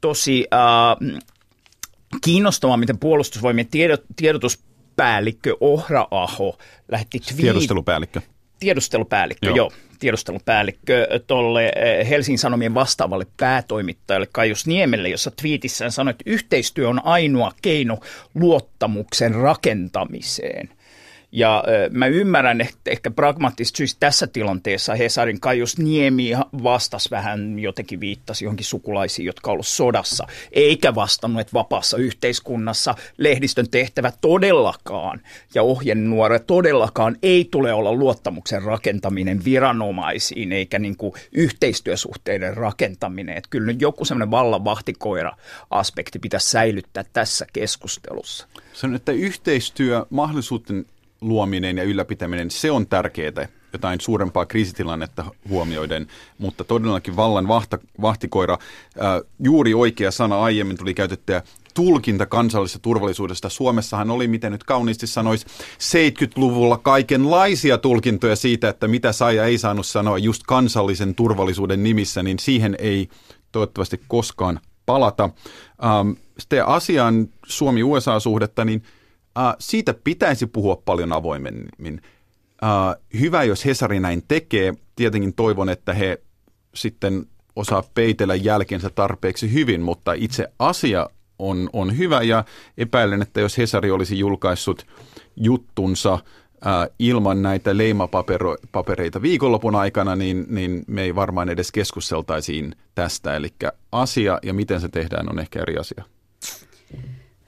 tosi 0.01 0.47
äh, 0.53 1.19
kiinnostavaa, 2.21 2.77
miten 2.77 2.97
puolustusvoimien 2.97 3.67
tiedot, 3.67 4.03
tiedotuspäällikkö 4.15 5.57
Ohra 5.59 6.07
Aho 6.11 6.57
lähetti 6.91 7.19
twiit... 7.19 7.41
Tiedustelupäällikkö. 7.41 8.21
Tiedustelupäällikkö, 8.59 9.47
joo. 9.47 9.55
joo 9.55 9.71
tiedustelupäällikkö 9.99 11.07
tuolle 11.27 11.73
eh, 11.75 12.09
Helsingin 12.09 12.39
Sanomien 12.39 12.73
vastaavalle 12.73 13.27
päätoimittajalle 13.37 14.27
Kaius 14.31 14.67
Niemelle, 14.67 15.09
jossa 15.09 15.31
twiitissään 15.31 15.91
sanoi, 15.91 16.11
että 16.11 16.23
yhteistyö 16.25 16.89
on 16.89 17.05
ainoa 17.05 17.51
keino 17.61 17.97
luottamuksen 18.35 19.35
rakentamiseen. 19.35 20.69
Ja 21.31 21.63
mä 21.91 22.07
ymmärrän, 22.07 22.61
että 22.61 22.91
ehkä 22.91 23.11
pragmaattisesti 23.11 23.77
syistä 23.77 23.99
tässä 23.99 24.27
tilanteessa 24.27 24.95
Hesarin 24.95 25.39
Kaius 25.39 25.77
Niemi 25.77 26.31
vastasi 26.63 27.11
vähän, 27.11 27.59
jotenkin 27.59 27.99
viittasi 27.99 28.45
johonkin 28.45 28.65
sukulaisiin, 28.65 29.25
jotka 29.25 29.51
ovat 29.51 29.67
sodassa, 29.67 30.27
eikä 30.51 30.95
vastannut, 30.95 31.41
että 31.41 31.53
vapaassa 31.53 31.97
yhteiskunnassa 31.97 32.95
lehdistön 33.17 33.69
tehtävä 33.69 34.11
todellakaan 34.21 35.21
ja 35.53 35.63
ohjenuora 35.63 36.39
todellakaan 36.39 37.17
ei 37.23 37.47
tule 37.51 37.73
olla 37.73 37.93
luottamuksen 37.93 38.63
rakentaminen 38.63 39.45
viranomaisiin 39.45 40.51
eikä 40.51 40.79
niin 40.79 40.97
kuin 40.97 41.13
yhteistyösuhteiden 41.31 42.57
rakentaminen. 42.57 43.37
Että 43.37 43.49
kyllä 43.49 43.67
nyt 43.67 43.81
joku 43.81 44.05
semmoinen 44.05 44.31
vallan 44.31 44.63
vahtikoira-aspekti 44.65 46.19
pitäisi 46.19 46.49
säilyttää 46.49 47.03
tässä 47.13 47.45
keskustelussa. 47.53 48.47
Sanon, 48.73 48.95
että 48.95 49.11
yhteistyö 49.11 50.05
mahdollisuuden 50.09 50.85
luominen 51.21 51.77
ja 51.77 51.83
ylläpitäminen, 51.83 52.51
se 52.51 52.71
on 52.71 52.87
tärkeää 52.87 53.47
jotain 53.73 54.01
suurempaa 54.01 54.45
kriisitilannetta 54.45 55.25
huomioiden, 55.49 56.07
mutta 56.37 56.63
todellakin 56.63 57.15
vallan 57.15 57.47
vahta, 57.47 57.77
vahtikoira, 58.01 58.57
ää, 58.99 59.21
juuri 59.43 59.73
oikea 59.73 60.11
sana 60.11 60.41
aiemmin 60.41 60.77
tuli 60.77 60.93
käytettyä, 60.93 61.43
tulkinta 61.73 62.25
kansallisesta 62.25 62.79
turvallisuudesta. 62.79 63.49
Suomessahan 63.49 64.11
oli, 64.11 64.27
miten 64.27 64.51
nyt 64.51 64.63
kauniisti 64.63 65.07
sanoisi, 65.07 65.45
70-luvulla 65.79 66.77
kaikenlaisia 66.77 67.77
tulkintoja 67.77 68.35
siitä, 68.35 68.69
että 68.69 68.87
mitä 68.87 69.11
sai 69.11 69.35
ja 69.35 69.45
ei 69.45 69.57
saanut 69.57 69.85
sanoa 69.85 70.17
just 70.17 70.43
kansallisen 70.47 71.15
turvallisuuden 71.15 71.83
nimissä, 71.83 72.23
niin 72.23 72.39
siihen 72.39 72.75
ei 72.79 73.09
toivottavasti 73.51 74.01
koskaan 74.07 74.59
palata. 74.85 75.29
Ähm, 75.83 76.11
sitten 76.39 76.65
asiaan 76.65 77.27
Suomi-USA-suhdetta, 77.45 78.65
niin– 78.65 78.83
Uh, 79.37 79.55
siitä 79.59 79.93
pitäisi 79.93 80.45
puhua 80.45 80.81
paljon 80.85 81.13
avoimemmin. 81.13 82.01
Uh, 82.63 83.19
hyvä, 83.19 83.43
jos 83.43 83.65
Hesari 83.65 83.99
näin 83.99 84.23
tekee. 84.27 84.73
Tietenkin 84.95 85.33
toivon, 85.33 85.69
että 85.69 85.93
he 85.93 86.21
sitten 86.75 87.25
osaa 87.55 87.83
peitellä 87.93 88.35
jälkensä 88.35 88.89
tarpeeksi 88.89 89.53
hyvin, 89.53 89.81
mutta 89.81 90.13
itse 90.13 90.47
asia 90.59 91.09
on, 91.39 91.69
on 91.73 91.97
hyvä 91.97 92.21
ja 92.21 92.43
epäilen, 92.77 93.21
että 93.21 93.39
jos 93.39 93.57
Hesari 93.57 93.91
olisi 93.91 94.19
julkaissut 94.19 94.87
juttunsa 95.35 96.13
uh, 96.13 96.19
ilman 96.99 97.41
näitä 97.41 97.77
leimapapereita 97.77 99.21
viikonlopun 99.21 99.75
aikana, 99.75 100.15
niin, 100.15 100.45
niin 100.49 100.83
me 100.87 101.01
ei 101.01 101.15
varmaan 101.15 101.49
edes 101.49 101.71
keskusteltaisiin 101.71 102.75
tästä. 102.95 103.35
Eli 103.35 103.49
asia 103.91 104.39
ja 104.43 104.53
miten 104.53 104.81
se 104.81 104.89
tehdään 104.89 105.29
on 105.29 105.39
ehkä 105.39 105.59
eri 105.61 105.77
asia. 105.77 106.03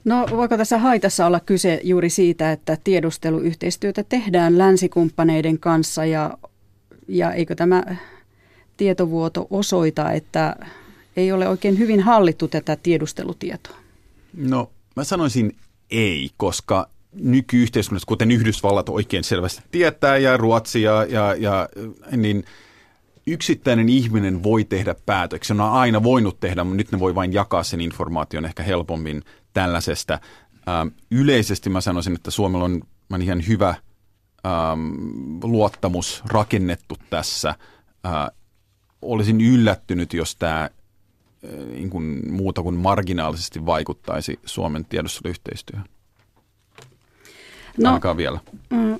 No 0.04 0.26
voiko 0.30 0.56
tässä 0.56 0.78
haitassa 0.78 1.26
olla 1.26 1.40
kyse 1.40 1.80
juuri 1.84 2.10
siitä, 2.10 2.52
että 2.52 2.78
tiedusteluyhteistyötä 2.84 4.02
tehdään 4.02 4.58
länsikumppaneiden 4.58 5.58
kanssa 5.58 6.04
ja, 6.04 6.38
ja 7.08 7.32
eikö 7.32 7.54
tämä 7.54 7.82
tietovuoto 8.76 9.46
osoita, 9.50 10.12
että 10.12 10.56
ei 11.16 11.32
ole 11.32 11.48
oikein 11.48 11.78
hyvin 11.78 12.00
hallittu 12.00 12.48
tätä 12.48 12.76
tiedustelutietoa? 12.76 13.76
No 14.36 14.70
mä 14.96 15.04
sanoisin 15.04 15.56
ei, 15.90 16.30
koska 16.36 16.88
nykyyhteiskunnassa, 17.12 18.06
kuten 18.06 18.30
Yhdysvallat 18.30 18.88
oikein 18.88 19.24
selvästi 19.24 19.62
tietää 19.70 20.16
ja 20.16 20.36
Ruotsi 20.36 20.82
ja, 20.82 21.04
ja, 21.04 21.34
ja 21.34 21.68
niin 22.16 22.44
yksittäinen 23.26 23.88
ihminen 23.88 24.42
voi 24.42 24.64
tehdä 24.64 24.94
päätöksiä. 25.06 25.56
Ne 25.56 25.62
on 25.62 25.72
aina 25.72 26.02
voinut 26.02 26.40
tehdä, 26.40 26.64
mutta 26.64 26.76
nyt 26.76 26.92
ne 26.92 27.00
voi 27.00 27.14
vain 27.14 27.32
jakaa 27.32 27.62
sen 27.62 27.80
informaation 27.80 28.44
ehkä 28.44 28.62
helpommin 28.62 29.22
tällaisesta. 29.52 30.18
Ähm, 30.68 30.88
yleisesti 31.10 31.70
mä 31.70 31.80
sanoisin, 31.80 32.14
että 32.14 32.30
Suomella 32.30 32.64
on, 32.64 32.82
on 33.10 33.22
ihan 33.22 33.46
hyvä 33.46 33.68
ähm, 33.68 33.80
luottamus 35.42 36.22
rakennettu 36.26 36.96
tässä. 37.10 37.54
Äh, 38.06 38.26
olisin 39.02 39.40
yllättynyt, 39.40 40.12
jos 40.14 40.36
tämä 40.36 40.62
äh, 40.62 40.70
niin 41.66 41.90
kuin 41.90 42.32
muuta 42.32 42.62
kuin 42.62 42.74
marginaalisesti 42.74 43.66
vaikuttaisi 43.66 44.40
Suomen 44.44 44.84
tiedusteluyhteistyöhön. 44.84 45.86
No, 47.78 47.88
Ainakaan 47.88 48.16
vielä. 48.16 48.40
Mm, 48.70 48.98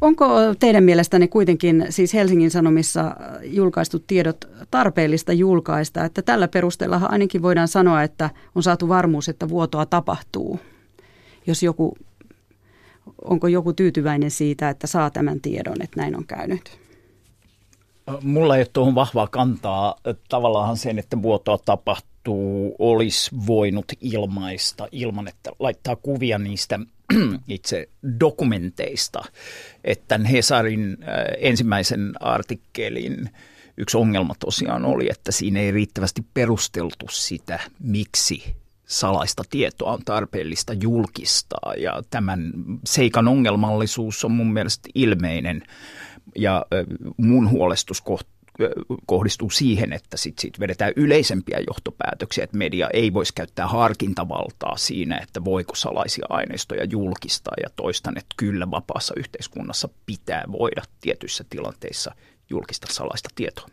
Onko 0.00 0.28
teidän 0.58 0.84
mielestänne 0.84 1.28
kuitenkin 1.28 1.86
siis 1.90 2.14
Helsingin 2.14 2.50
Sanomissa 2.50 3.16
julkaistut 3.44 4.06
tiedot 4.06 4.44
tarpeellista 4.70 5.32
julkaista, 5.32 6.04
että 6.04 6.22
tällä 6.22 6.48
perusteella 6.48 6.96
ainakin 6.96 7.42
voidaan 7.42 7.68
sanoa, 7.68 8.02
että 8.02 8.30
on 8.54 8.62
saatu 8.62 8.88
varmuus, 8.88 9.28
että 9.28 9.48
vuotoa 9.48 9.86
tapahtuu, 9.86 10.60
jos 11.46 11.62
joku, 11.62 11.96
onko 13.24 13.48
joku 13.48 13.72
tyytyväinen 13.72 14.30
siitä, 14.30 14.68
että 14.68 14.86
saa 14.86 15.10
tämän 15.10 15.40
tiedon, 15.40 15.82
että 15.82 16.00
näin 16.00 16.16
on 16.16 16.26
käynyt? 16.26 16.78
Mulla 18.22 18.56
ei 18.56 18.60
ole 18.60 18.70
tuohon 18.72 18.94
vahvaa 18.94 19.26
kantaa. 19.26 19.94
Tavallaan 20.28 20.76
sen, 20.76 20.98
että 20.98 21.22
vuotoa 21.22 21.58
tapahtuu, 21.64 22.76
olisi 22.78 23.30
voinut 23.46 23.84
ilmaista 24.00 24.88
ilman, 24.92 25.28
että 25.28 25.50
laittaa 25.58 25.96
kuvia 25.96 26.38
niistä 26.38 26.78
itse 27.48 27.88
dokumenteista, 28.20 29.24
että 29.84 30.18
Hesarin 30.18 30.96
äh, 31.02 31.08
ensimmäisen 31.38 32.12
artikkelin 32.20 33.30
yksi 33.76 33.96
ongelma 33.96 34.34
tosiaan 34.38 34.84
oli, 34.84 35.08
että 35.10 35.32
siinä 35.32 35.60
ei 35.60 35.70
riittävästi 35.70 36.26
perusteltu 36.34 37.06
sitä, 37.10 37.60
miksi 37.80 38.56
salaista 38.86 39.42
tietoa 39.50 39.92
on 39.92 40.04
tarpeellista 40.04 40.72
julkistaa. 40.72 41.74
Ja 41.78 42.02
tämän 42.10 42.52
seikan 42.84 43.28
ongelmallisuus 43.28 44.24
on 44.24 44.30
mun 44.30 44.52
mielestä 44.52 44.88
ilmeinen. 44.94 45.62
Ja 46.36 46.66
äh, 46.74 46.84
mun 47.16 47.50
huolestus 47.50 48.00
kohdistuu 49.06 49.50
siihen, 49.50 49.92
että 49.92 50.16
sit 50.16 50.38
siitä 50.38 50.60
vedetään 50.60 50.92
yleisempiä 50.96 51.58
johtopäätöksiä, 51.66 52.44
että 52.44 52.56
media 52.56 52.88
ei 52.92 53.12
voisi 53.12 53.34
käyttää 53.34 53.66
harkintavaltaa 53.66 54.76
siinä, 54.76 55.18
että 55.18 55.44
voiko 55.44 55.74
salaisia 55.74 56.26
aineistoja 56.28 56.84
julkistaa 56.84 57.54
ja 57.62 57.70
toistan, 57.76 58.18
että 58.18 58.34
kyllä 58.36 58.70
vapaassa 58.70 59.14
yhteiskunnassa 59.16 59.88
pitää 60.06 60.44
voida 60.52 60.82
tietyissä 61.00 61.44
tilanteissa 61.50 62.14
julkista 62.50 62.86
salaista 62.90 63.28
tietoa. 63.34 63.66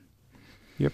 Jep. 0.79 0.93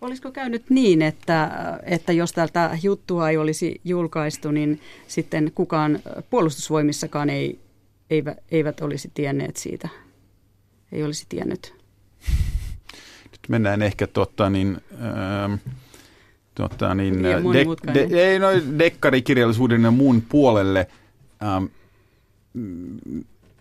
Olisiko 0.00 0.32
käynyt 0.32 0.70
niin, 0.70 1.02
että, 1.02 1.50
että 1.82 2.12
jos 2.12 2.32
tältä 2.32 2.78
juttua 2.82 3.30
ei 3.30 3.36
olisi 3.36 3.80
julkaistu, 3.84 4.50
niin 4.50 4.80
sitten 5.08 5.52
kukaan 5.54 6.00
puolustusvoimissakaan 6.30 7.30
ei, 7.30 7.58
eivät, 8.10 8.38
eivät 8.50 8.80
olisi 8.80 9.10
tienneet 9.14 9.56
siitä, 9.56 9.88
ei 10.92 11.02
olisi 11.04 11.26
tiennyt 11.28 11.76
mennään 13.48 13.82
ehkä 13.82 14.06
tota, 14.06 14.50
niin, 14.50 14.78
ähm, 14.92 15.54
tota, 16.54 16.94
niin, 16.94 17.22
de, 17.22 17.34
de, 17.94 18.30
ei, 18.30 18.38
no, 18.38 18.48
dekkarikirjallisuuden 18.78 19.82
ja 19.82 19.90
muun 19.90 20.22
puolelle. 20.28 20.86
Ähm, 21.42 21.64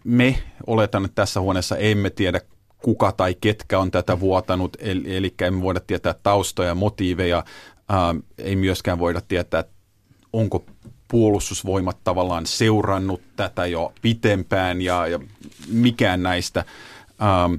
me 0.03 0.43
oletan, 0.67 1.05
että 1.05 1.15
tässä 1.15 1.41
huoneessa 1.41 1.77
emme 1.77 2.09
tiedä, 2.09 2.41
kuka 2.77 3.11
tai 3.11 3.35
ketkä 3.41 3.79
on 3.79 3.91
tätä 3.91 4.19
vuotanut, 4.19 4.77
eli, 4.79 5.15
eli 5.15 5.33
emme 5.41 5.61
voida 5.61 5.79
tietää 5.79 6.15
taustoja 6.23 6.69
ja 6.69 6.75
motiiveja. 6.75 7.45
Ähm, 7.91 8.17
ei 8.37 8.55
myöskään 8.55 8.99
voida 8.99 9.21
tietää, 9.21 9.63
onko 10.33 10.65
puolustusvoimat 11.07 11.97
tavallaan 12.03 12.45
seurannut 12.45 13.21
tätä 13.35 13.65
jo 13.65 13.93
pitempään 14.01 14.81
ja, 14.81 15.07
ja 15.07 15.19
mikään 15.67 16.23
näistä. 16.23 16.65
Ähm, 17.21 17.53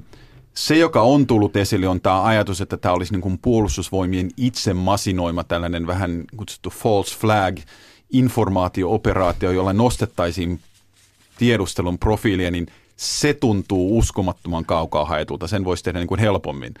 se, 0.57 0.77
joka 0.77 1.01
on 1.01 1.27
tullut 1.27 1.55
esille, 1.55 1.87
on 1.87 2.01
tämä 2.01 2.23
ajatus, 2.23 2.61
että 2.61 2.77
tämä 2.77 2.93
olisi 2.93 3.13
niin 3.13 3.21
kuin 3.21 3.37
puolustusvoimien 3.37 4.29
itse 4.37 4.73
masinoima 4.73 5.43
tällainen 5.43 5.87
vähän 5.87 6.23
kutsuttu 6.37 6.69
false 6.69 7.17
flag 7.17 7.59
informaatio-operaatio, 8.09 9.51
jolla 9.51 9.73
nostettaisiin 9.73 10.59
tiedustelun 11.37 11.99
profiilia, 11.99 12.51
niin 12.51 12.67
se 12.95 13.33
tuntuu 13.33 13.97
uskomattoman 13.97 14.65
kaukaa 14.65 15.05
haetulta. 15.05 15.47
Sen 15.47 15.65
voisi 15.65 15.83
tehdä 15.83 15.99
niin 15.99 16.07
kuin 16.07 16.19
helpommin. 16.19 16.73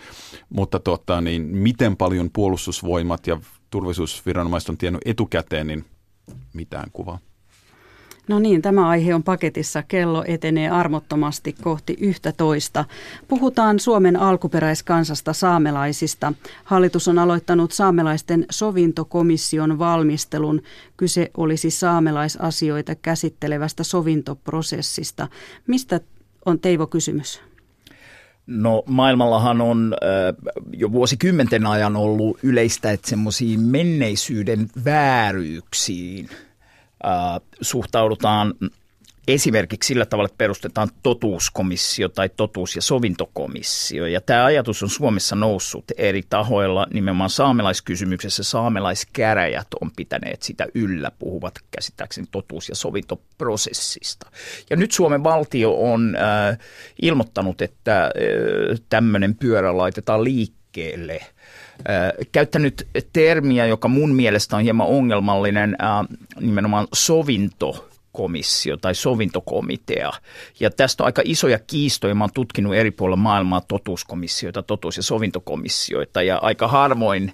Mutta 0.49 0.79
tota, 0.79 1.21
niin, 1.21 1.41
miten 1.41 1.97
paljon 1.97 2.29
puolustusvoimat 2.33 3.27
ja 3.27 3.39
turvallisuusviranomaiset 3.69 4.69
on 4.69 4.77
tiennyt 4.77 5.01
etukäteen, 5.05 5.67
niin 5.67 5.85
mitään 6.53 6.91
kuvaa. 6.93 7.19
No 8.27 8.39
niin, 8.39 8.61
tämä 8.61 8.87
aihe 8.87 9.15
on 9.15 9.23
paketissa. 9.23 9.83
Kello 9.83 10.23
etenee 10.27 10.69
armottomasti 10.69 11.55
kohti 11.61 11.97
yhtä 11.99 12.31
toista. 12.31 12.85
Puhutaan 13.27 13.79
Suomen 13.79 14.19
alkuperäiskansasta 14.19 15.33
saamelaisista. 15.33 16.33
Hallitus 16.63 17.07
on 17.07 17.19
aloittanut 17.19 17.71
saamelaisten 17.71 18.45
sovintokomission 18.51 19.79
valmistelun. 19.79 20.61
Kyse 20.97 21.31
olisi 21.37 21.71
saamelaisasioita 21.71 22.95
käsittelevästä 22.95 23.83
sovintoprosessista. 23.83 25.27
Mistä 25.67 25.99
on 26.45 26.59
Teivo 26.59 26.87
kysymys? 26.87 27.41
No 28.47 28.83
maailmallahan 28.85 29.61
on 29.61 29.95
äh, 30.03 30.53
jo 30.73 30.91
vuosikymmenten 30.91 31.65
ajan 31.65 31.95
ollut 31.95 32.39
yleistä, 32.43 32.91
että 32.91 33.09
semmoisiin 33.09 33.59
menneisyyden 33.59 34.69
vääryyksiin– 34.85 36.29
suhtaudutaan 37.61 38.53
esimerkiksi 39.27 39.87
sillä 39.87 40.05
tavalla, 40.05 40.25
että 40.25 40.37
perustetaan 40.37 40.89
totuuskomissio 41.03 42.09
tai 42.09 42.29
totuus- 42.29 42.75
ja 42.75 42.81
sovintokomissio. 42.81 44.05
Ja 44.05 44.21
tämä 44.21 44.45
ajatus 44.45 44.83
on 44.83 44.89
Suomessa 44.89 45.35
noussut 45.35 45.85
eri 45.97 46.23
tahoilla, 46.29 46.87
nimenomaan 46.93 47.29
saamelaiskysymyksessä 47.29 48.43
saamelaiskärajät 48.43 49.67
on 49.81 49.91
pitäneet 49.95 50.43
sitä 50.43 50.67
yllä, 50.73 51.11
puhuvat 51.19 51.53
käsittääkseni 51.71 52.27
totuus- 52.31 52.69
ja 52.69 52.75
sovintoprosessista. 52.75 54.31
Ja 54.69 54.75
nyt 54.75 54.91
Suomen 54.91 55.23
valtio 55.23 55.91
on 55.91 56.15
äh, 56.15 56.57
ilmoittanut, 57.01 57.61
että 57.61 58.03
äh, 58.03 58.11
tämmöinen 58.89 59.35
pyörä 59.35 59.77
laitetaan 59.77 60.23
liikkeelle– 60.23 61.19
käyttänyt 62.31 62.87
termiä, 63.13 63.65
joka 63.65 63.87
mun 63.87 64.15
mielestä 64.15 64.55
on 64.55 64.63
hieman 64.63 64.87
ongelmallinen, 64.87 65.77
nimenomaan 66.39 66.87
sovinto 66.93 67.89
komissio 68.11 68.77
tai 68.77 68.95
sovintokomitea. 68.95 70.11
Ja 70.59 70.69
tästä 70.71 71.03
on 71.03 71.05
aika 71.05 71.21
isoja 71.25 71.59
kiistoja. 71.59 72.15
Mä 72.15 72.23
oon 72.23 72.33
tutkinut 72.33 72.75
eri 72.75 72.91
puolilla 72.91 73.15
maailmaa 73.15 73.61
totuuskomissioita, 73.61 74.63
totuus- 74.63 74.97
ja 74.97 75.03
sovintokomissioita 75.03 76.21
ja 76.21 76.37
aika 76.37 76.67
harvoin 76.67 77.33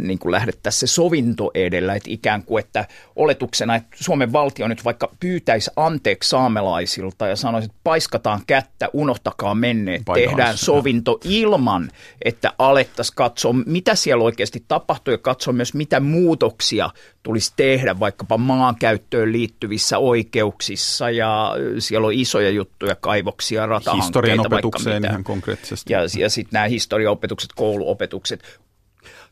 niin 0.00 0.18
kuin 0.18 0.32
lähdettäisiin 0.32 0.80
se 0.80 0.86
sovinto 0.86 1.50
edellä, 1.54 1.94
että 1.94 2.10
ikään 2.10 2.42
kuin, 2.42 2.64
että 2.64 2.84
oletuksena, 3.16 3.76
että 3.76 3.96
Suomen 4.00 4.32
valtio 4.32 4.68
nyt 4.68 4.84
vaikka 4.84 5.10
pyytäisi 5.20 5.70
anteeksi 5.76 6.28
saamelaisilta 6.30 7.26
ja 7.26 7.36
sanoisi, 7.36 7.66
että 7.66 7.80
paiskataan 7.84 8.40
kättä, 8.46 8.88
unohtakaa 8.92 9.54
menneet, 9.54 10.02
Painois, 10.04 10.28
tehdään 10.28 10.56
sovinto 10.56 11.20
ilman, 11.24 11.90
että 12.24 12.52
alettaisiin 12.58 13.16
katsoa, 13.16 13.52
mitä 13.66 13.94
siellä 13.94 14.24
oikeasti 14.24 14.64
tapahtuu 14.68 15.12
ja 15.12 15.18
katsoa 15.18 15.54
myös, 15.54 15.74
mitä 15.74 16.00
muutoksia 16.00 16.90
tulisi 17.22 17.52
tehdä 17.56 18.00
vaikkapa 18.00 18.38
maankäyttöön 18.38 19.32
liittyvissä 19.32 19.98
oikeuksissa 19.98 21.10
ja 21.10 21.52
siellä 21.78 22.06
on 22.06 22.12
isoja 22.12 22.50
juttuja, 22.50 22.96
kaivoksia, 22.96 23.66
ratahankkeita. 23.66 24.06
Historian 24.06 24.46
opetukseen 24.46 25.04
ihan 25.04 25.24
konkreettisesti. 25.24 25.92
Ja, 25.92 26.00
ja 26.18 26.30
sitten 26.30 26.52
nämä 26.52 26.66
historiaopetukset, 26.66 27.50
kouluopetukset 27.56 28.42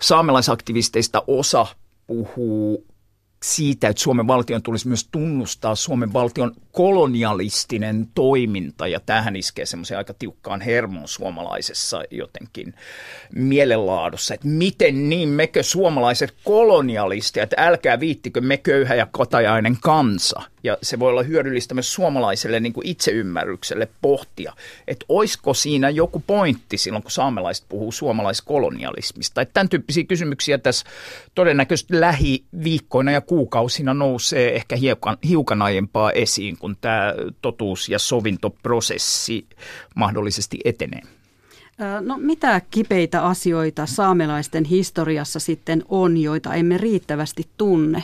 saamelaisaktivisteista 0.00 1.22
osa 1.26 1.66
puhuu 2.06 2.84
siitä, 3.44 3.88
että 3.88 4.02
Suomen 4.02 4.26
valtion 4.26 4.62
tulisi 4.62 4.88
myös 4.88 5.08
tunnustaa 5.10 5.74
Suomen 5.74 6.12
valtion 6.12 6.54
kolonialistinen 6.72 8.08
toiminta, 8.14 8.86
ja 8.86 9.00
tähän 9.00 9.36
iskee 9.36 9.66
semmoisen 9.66 9.98
aika 9.98 10.14
tiukkaan 10.14 10.60
hermoon 10.60 11.08
suomalaisessa 11.08 12.02
jotenkin 12.10 12.74
mielenlaadussa, 13.34 14.34
että 14.34 14.48
miten 14.48 15.08
niin 15.08 15.28
mekö 15.28 15.62
suomalaiset 15.62 16.34
kolonialistit, 16.44 17.42
että 17.42 17.56
älkää 17.58 18.00
viittikö 18.00 18.40
me 18.40 18.56
köyhä 18.56 18.94
ja 18.94 19.06
kotajainen 19.06 19.76
kansa. 19.80 20.42
Ja 20.64 20.78
se 20.82 20.98
voi 20.98 21.10
olla 21.10 21.22
hyödyllistä 21.22 21.74
myös 21.74 21.94
suomalaiselle 21.94 22.60
niin 22.60 22.72
kuin 22.72 22.86
itseymmärrykselle 22.86 23.88
pohtia, 24.02 24.52
että 24.88 25.06
olisiko 25.08 25.54
siinä 25.54 25.90
joku 25.90 26.22
pointti 26.26 26.78
silloin, 26.78 27.02
kun 27.02 27.10
saamelaiset 27.10 27.64
puhuu 27.68 27.92
suomalaiskolonialismista. 27.92 29.40
Että 29.40 29.54
tämän 29.54 29.68
tyyppisiä 29.68 30.04
kysymyksiä 30.04 30.58
tässä 30.58 30.86
todennäköisesti 31.34 32.00
lähiviikkoina 32.00 33.12
ja 33.12 33.20
kuukausina 33.30 33.94
nousee 33.94 34.56
ehkä 34.56 34.76
hiukan, 34.76 35.16
hiukan 35.28 35.62
aiempaa 35.62 36.12
esiin, 36.12 36.58
kun 36.58 36.76
tämä 36.80 37.14
totuus- 37.42 37.88
ja 37.88 37.98
sovintoprosessi 37.98 39.46
mahdollisesti 39.94 40.58
etenee. 40.64 41.00
No 42.00 42.18
mitä 42.18 42.60
kipeitä 42.70 43.22
asioita 43.22 43.86
saamelaisten 43.86 44.64
historiassa 44.64 45.40
sitten 45.40 45.84
on, 45.88 46.16
joita 46.16 46.54
emme 46.54 46.78
riittävästi 46.78 47.48
tunne? 47.56 48.02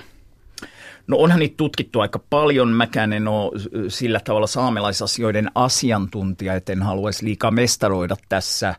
No 1.06 1.16
onhan 1.16 1.38
niitä 1.38 1.56
tutkittu 1.56 2.00
aika 2.00 2.20
paljon. 2.30 2.68
Mäkään 2.68 3.12
en 3.12 3.28
ole 3.28 3.52
sillä 3.88 4.20
tavalla 4.24 4.46
saamelaisasioiden 4.46 5.50
asiantuntija, 5.54 6.54
että 6.54 6.72
en 6.72 6.82
haluaisi 6.82 7.24
liikaa 7.24 7.50
mestaroida 7.50 8.16
tässä. 8.28 8.74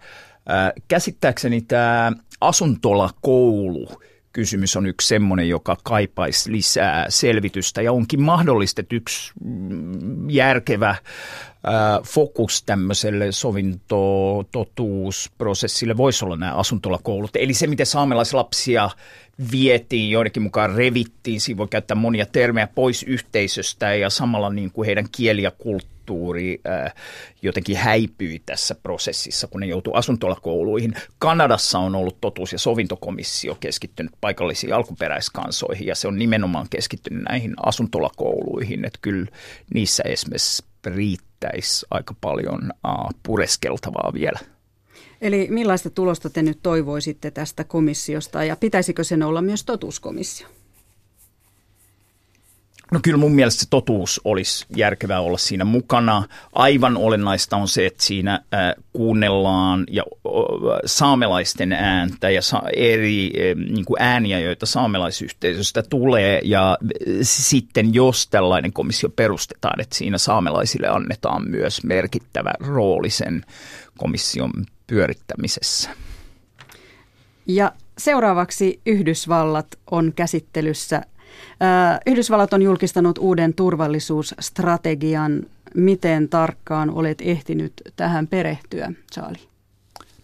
Käsittääkseni 0.88 1.62
tämä 1.62 2.12
asuntolakoulu– 2.42 3.88
kysymys 4.34 4.76
on 4.76 4.86
yksi 4.86 5.08
semmoinen, 5.08 5.50
joka 5.50 5.78
kaipaisi 5.84 6.52
lisää 6.52 7.06
selvitystä 7.10 7.82
ja 7.82 7.94
onkin 7.94 8.22
mahdollista, 8.22 8.82
että 8.82 8.96
yksi 8.96 9.32
mm, 9.44 10.30
järkevä 10.30 10.96
fokus 12.04 12.64
tämmöiselle 12.64 13.32
sovinto-totuusprosessille 13.32 15.98
voisi 15.98 16.26
olla 16.26 16.36
nämä 16.36 16.56
asuntolakoulut. 16.56 17.36
Eli 17.36 17.54
se, 17.54 17.68
miten 17.68 17.86
saamelaislapsia 17.86 18.90
vietiin, 19.52 20.10
joidenkin 20.10 20.44
mukaan 20.44 20.76
revittiin, 20.76 21.42
siinä 21.42 21.58
voi 21.58 21.68
käyttää 21.68 21.96
monia 21.96 22.26
termejä 22.26 22.68
pois 22.68 23.04
yhteisöstä 23.04 23.96
ja 23.96 24.10
samalla 24.10 24.50
niin 24.50 24.72
kuin 24.72 24.86
heidän 24.86 25.08
kieli 25.12 25.44
ja 25.44 25.52
kulttuuri 25.52 25.97
ää, 26.66 26.92
jotenkin 27.42 27.78
häipyi 27.78 28.42
tässä 28.46 28.76
prosessissa, 28.76 29.48
kun 29.48 29.62
ne 29.62 29.68
joutuu 29.68 29.94
asuntolakouluihin. 29.94 30.94
Kanadassa 31.20 31.80
on 31.80 31.96
ollut 31.96 32.22
totuus- 32.22 32.54
ja 32.54 32.60
sovintokomissio 32.60 33.58
keskittynyt 33.60 34.12
paikallisiin 34.22 34.74
alkuperäiskansoihin 34.74 35.88
ja 35.88 35.96
se 35.96 36.08
on 36.08 36.20
nimenomaan 36.20 36.68
keskittynyt 36.70 37.24
näihin 37.24 37.54
asuntolakouluihin, 37.66 38.86
että 38.86 39.00
kyllä 39.02 39.26
niissä 39.74 40.04
esimerkiksi 40.04 40.64
riittäisi 40.86 41.86
aika 41.92 42.16
paljon 42.22 42.72
aa, 42.84 43.12
pureskeltavaa 43.24 44.12
vielä. 44.14 44.40
Eli 45.22 45.48
millaista 45.50 45.90
tulosta 45.90 46.30
te 46.30 46.42
nyt 46.42 46.60
toivoisitte 46.64 47.32
tästä 47.32 47.64
komissiosta 47.64 48.44
ja 48.44 48.56
pitäisikö 48.56 49.04
sen 49.04 49.24
olla 49.24 49.42
myös 49.42 49.64
totuuskomissio? 49.64 50.48
No 52.92 53.00
kyllä 53.04 53.18
mun 53.18 53.32
mielestä 53.36 53.60
se 53.64 53.70
totuus 53.70 54.22
olisi 54.24 54.66
järkevää 54.76 55.22
olla 55.22 55.38
siinä 55.38 55.66
mukana. 55.66 56.24
Aivan 56.54 56.98
olennaista 56.98 57.58
on 57.58 57.68
se, 57.68 57.86
että 57.86 58.04
siinä 58.04 58.34
äh, 58.34 58.74
kuunnellaan 58.94 59.84
ja 59.92 60.04
äh, 60.26 60.32
saamelaisten 60.86 61.74
ääntä 61.74 62.30
ja 62.30 62.42
sa- 62.42 62.64
eri 62.76 63.32
äh, 63.36 63.66
niin 63.72 63.86
kuin 63.86 64.02
ääniä, 64.02 64.40
joita 64.40 64.66
saamelaisyhteisöstä 64.66 65.84
tulee. 65.84 66.42
Ja 66.44 66.72
äh, 66.72 66.78
sitten 67.22 67.94
jos 67.94 68.28
tällainen 68.28 68.74
komissio 68.74 69.10
perustetaan, 69.10 69.82
että 69.82 69.96
siinä 69.96 70.18
saamelaisille 70.18 70.88
annetaan 70.88 71.50
myös 71.50 71.84
merkittävä 71.84 72.54
rooli 72.60 73.10
sen 73.10 73.46
komission 73.98 74.52
pyörittämisessä. 74.88 75.90
Ja 77.48 77.72
seuraavaksi 77.98 78.82
Yhdysvallat 78.86 79.68
on 79.92 80.14
käsittelyssä. 80.16 81.02
Yhdysvallat 82.06 82.54
on 82.54 82.62
julkistanut 82.62 83.18
uuden 83.18 83.54
turvallisuusstrategian. 83.54 85.44
Miten 85.76 86.30
tarkkaan 86.30 86.90
olet 86.90 87.22
ehtinyt 87.22 87.74
tähän 87.96 88.28
perehtyä, 88.28 88.92
Charlie? 89.14 89.48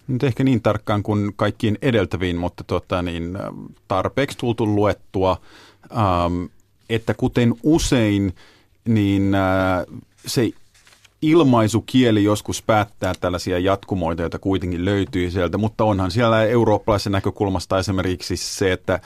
Nyt 0.08 0.23
ehkä 0.23 0.43
niin 0.43 0.62
tarkkaan 0.62 1.04
kuin 1.04 1.34
kaikkiin 1.36 1.78
edeltäviin, 1.82 2.38
mutta 2.38 2.63
tuota, 2.63 3.02
niin, 3.02 3.38
tarpeeksi 3.88 4.38
tultu 4.38 4.76
luettua, 4.76 5.41
ähm, 5.91 6.43
että 6.89 7.13
kuten 7.13 7.54
usein, 7.63 8.36
niin 8.86 9.36
äh, 9.36 9.86
se 10.26 10.49
ilmaisukieli 11.23 12.23
joskus 12.23 12.62
päättää 12.62 13.13
tällaisia 13.19 13.60
jatkumoita, 13.60 14.21
joita 14.21 14.39
kuitenkin 14.39 14.86
löytyy 14.86 15.32
sieltä, 15.32 15.58
mutta 15.58 15.84
onhan 15.84 16.12
siellä 16.12 16.43
eurooppalaisen 16.43 17.12
näkökulmasta 17.12 17.80
esimerkiksi 17.80 18.38
se, 18.38 18.71
että 18.71 18.99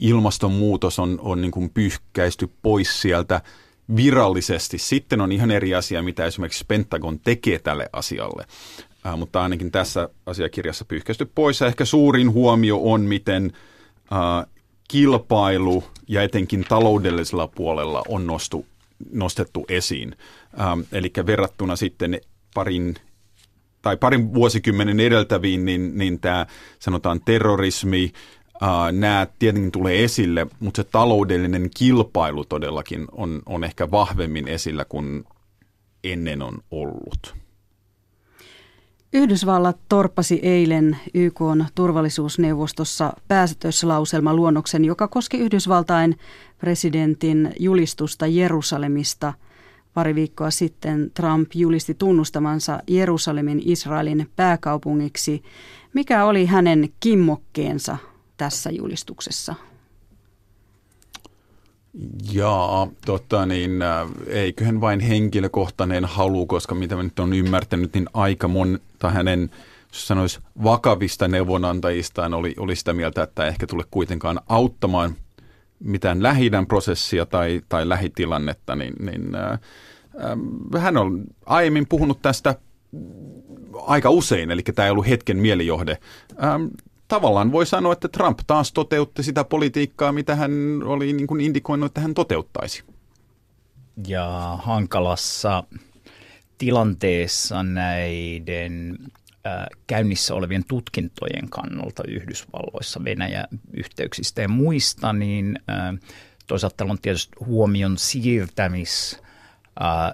ilmastonmuutos 0.00 0.98
on, 0.98 1.18
on 1.22 1.40
niin 1.40 1.50
kuin 1.50 1.70
pyyhkäisty 1.70 2.50
pois 2.62 3.02
sieltä 3.02 3.40
virallisesti. 3.96 4.78
Sitten 4.78 5.20
on 5.20 5.32
ihan 5.32 5.50
eri 5.50 5.74
asia, 5.74 6.02
mitä 6.02 6.24
esimerkiksi 6.24 6.64
Pentagon 6.68 7.20
tekee 7.20 7.58
tälle 7.58 7.88
asialle. 7.92 8.46
Äh, 9.06 9.18
mutta 9.18 9.42
ainakin 9.42 9.70
tässä 9.70 10.08
asiakirjassa 10.26 10.84
pyyhkäisty 10.84 11.30
pois. 11.34 11.60
Ja 11.60 11.66
ehkä 11.66 11.84
suurin 11.84 12.32
huomio 12.32 12.80
on, 12.82 13.00
miten 13.00 13.52
äh, 14.12 14.46
kilpailu 14.88 15.84
ja 16.08 16.22
etenkin 16.22 16.64
taloudellisella 16.68 17.48
puolella 17.48 18.02
on 18.08 18.26
nostu 18.26 18.66
nostettu 19.12 19.64
esiin. 19.68 20.16
Ähm, 20.60 20.80
eli 20.92 21.12
verrattuna 21.26 21.76
sitten 21.76 22.20
parin 22.54 22.94
tai 23.82 23.96
parin 23.96 24.34
vuosikymmenen 24.34 25.00
edeltäviin, 25.00 25.64
niin, 25.64 25.98
niin 25.98 26.20
tämä 26.20 26.46
sanotaan 26.78 27.20
terrorismi, 27.24 28.12
nämä 28.92 29.26
tietenkin 29.38 29.72
tulee 29.72 30.04
esille, 30.04 30.46
mutta 30.60 30.82
se 30.82 30.88
taloudellinen 30.88 31.70
kilpailu 31.76 32.44
todellakin 32.44 33.06
on, 33.12 33.42
on 33.46 33.64
ehkä 33.64 33.90
vahvemmin 33.90 34.48
esillä 34.48 34.84
kuin 34.84 35.24
ennen 36.04 36.42
on 36.42 36.58
ollut. 36.70 37.34
Yhdysvallat 39.12 39.76
torppasi 39.88 40.40
eilen 40.42 40.96
YK 41.14 41.40
turvallisuusneuvostossa 41.74 43.12
päätöslauselma 43.28 44.34
luonnoksen, 44.34 44.84
joka 44.84 45.08
koski 45.08 45.38
Yhdysvaltain 45.38 46.18
presidentin 46.58 47.52
julistusta 47.60 48.26
Jerusalemista. 48.26 49.32
Pari 49.94 50.14
viikkoa 50.14 50.50
sitten 50.50 51.10
Trump 51.14 51.48
julisti 51.54 51.94
tunnustamansa 51.94 52.78
Jerusalemin 52.88 53.62
Israelin 53.64 54.30
pääkaupungiksi. 54.36 55.42
Mikä 55.92 56.24
oli 56.24 56.46
hänen 56.46 56.88
kimmokkeensa 57.00 57.96
tässä 58.36 58.70
julistuksessa? 58.70 59.54
Jaa, 62.32 62.88
tota 63.06 63.46
niin, 63.46 63.82
äh, 63.82 64.08
eiköhän 64.26 64.80
vain 64.80 65.00
henkilökohtainen 65.00 66.04
halu, 66.04 66.46
koska 66.46 66.74
mitä 66.74 66.96
mä 66.96 67.02
nyt 67.02 67.18
on 67.18 67.32
ymmärtänyt, 67.32 67.94
niin 67.94 68.06
aika 68.14 68.48
monta 68.48 69.10
hänen 69.10 69.50
sanoisi 69.92 70.40
vakavista 70.64 71.28
neuvonantajistaan 71.28 72.34
oli, 72.34 72.54
oli 72.58 72.76
sitä 72.76 72.92
mieltä, 72.92 73.22
että 73.22 73.46
ehkä 73.46 73.66
tule 73.66 73.84
kuitenkaan 73.90 74.40
auttamaan 74.48 75.14
mitään 75.80 76.22
lähi 76.22 76.50
prosessia 76.68 77.26
tai, 77.26 77.60
tai 77.68 77.88
lähitilannetta, 77.88 78.76
niin, 78.76 78.94
niin 79.00 79.34
äh, 79.34 79.52
äh, 79.52 80.82
hän 80.82 80.96
on 80.96 81.24
aiemmin 81.46 81.86
puhunut 81.88 82.22
tästä 82.22 82.54
aika 83.86 84.10
usein, 84.10 84.50
eli 84.50 84.62
tämä 84.62 84.86
ei 84.86 84.90
ollut 84.90 85.08
hetken 85.08 85.36
mielijohde. 85.36 85.98
Ähm, 86.44 86.64
tavallaan 87.08 87.52
voi 87.52 87.66
sanoa, 87.66 87.92
että 87.92 88.08
Trump 88.08 88.38
taas 88.46 88.72
toteutti 88.72 89.22
sitä 89.22 89.44
politiikkaa, 89.44 90.12
mitä 90.12 90.34
hän 90.34 90.82
oli 90.84 91.12
niin 91.12 91.26
kuin 91.26 91.40
indikoinut, 91.40 91.86
että 91.86 92.00
hän 92.00 92.14
toteuttaisi. 92.14 92.84
Ja 94.06 94.58
hankalassa 94.62 95.64
tilanteessa 96.58 97.62
näiden 97.62 98.98
äh, 99.46 99.66
käynnissä 99.86 100.34
olevien 100.34 100.64
tutkintojen 100.68 101.50
kannalta 101.50 102.02
Yhdysvalloissa 102.08 103.04
Venäjä-yhteyksistä 103.04 104.42
ja 104.42 104.48
muista, 104.48 105.12
niin 105.12 105.58
äh, 105.70 105.94
toisaalta 106.46 106.84
on 106.84 106.98
tietysti 107.02 107.36
huomion 107.46 107.98
siirtämis 107.98 109.24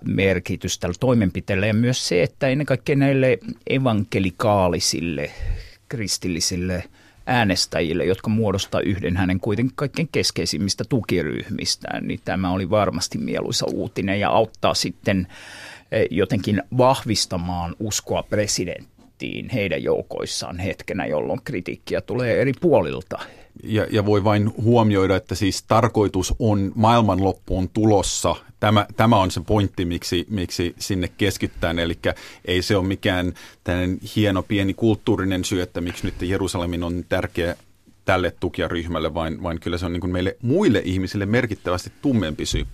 merkitys 0.04 0.78
tällä 0.78 0.94
toimenpiteellä 1.00 1.66
ja 1.66 1.74
myös 1.74 2.08
se, 2.08 2.22
että 2.22 2.48
ennen 2.48 2.66
kaikkea 2.66 2.96
näille 2.96 3.38
evankelikaalisille 3.70 5.30
kristillisille 5.90 6.84
äänestäjille, 7.26 8.04
jotka 8.04 8.30
muodostaa 8.30 8.80
yhden 8.80 9.16
hänen 9.16 9.40
kuitenkin 9.40 9.76
kaikkein 9.76 10.08
keskeisimmistä 10.12 10.84
tukiryhmistään, 10.88 12.06
niin 12.06 12.20
tämä 12.24 12.52
oli 12.52 12.70
varmasti 12.70 13.18
mieluisa 13.18 13.66
uutinen 13.66 14.20
ja 14.20 14.30
auttaa 14.30 14.74
sitten 14.74 15.26
eh, 15.92 16.06
jotenkin 16.10 16.62
vahvistamaan 16.78 17.76
uskoa 17.80 18.22
presidenttiin 18.22 19.48
heidän 19.48 19.82
joukoissaan 19.82 20.58
hetkenä, 20.58 21.06
jolloin 21.06 21.40
kritiikkiä 21.44 22.00
tulee 22.00 22.40
eri 22.40 22.52
puolilta 22.60 23.18
ja, 23.64 23.86
ja 23.90 24.06
voi 24.06 24.24
vain 24.24 24.52
huomioida, 24.62 25.16
että 25.16 25.34
siis 25.34 25.62
tarkoitus 25.62 26.34
on 26.38 26.72
maailmanloppuun 26.74 27.68
tulossa. 27.68 28.36
Tämä, 28.60 28.86
tämä 28.96 29.16
on 29.16 29.30
se 29.30 29.40
pointti, 29.40 29.84
miksi, 29.84 30.26
miksi 30.30 30.74
sinne 30.78 31.08
keskittään. 31.08 31.78
Eli 31.78 31.98
ei 32.44 32.62
se 32.62 32.76
ole 32.76 32.86
mikään 32.86 33.34
tällainen 33.64 33.98
hieno 34.16 34.42
pieni 34.42 34.74
kulttuurinen 34.74 35.44
syy, 35.44 35.62
että 35.62 35.80
miksi 35.80 36.04
nyt 36.04 36.22
Jerusalemin 36.22 36.82
on 36.82 37.04
tärkeä 37.08 37.56
tälle 38.04 38.34
tukijaryhmälle, 38.40 39.14
vaan, 39.14 39.42
vaan 39.42 39.60
kyllä 39.60 39.78
se 39.78 39.86
on 39.86 39.92
niin 39.92 40.10
meille 40.10 40.36
muille 40.42 40.82
ihmisille 40.84 41.26
merkittävästi 41.26 41.92
tummempi 42.02 42.46
syy. 42.46 42.66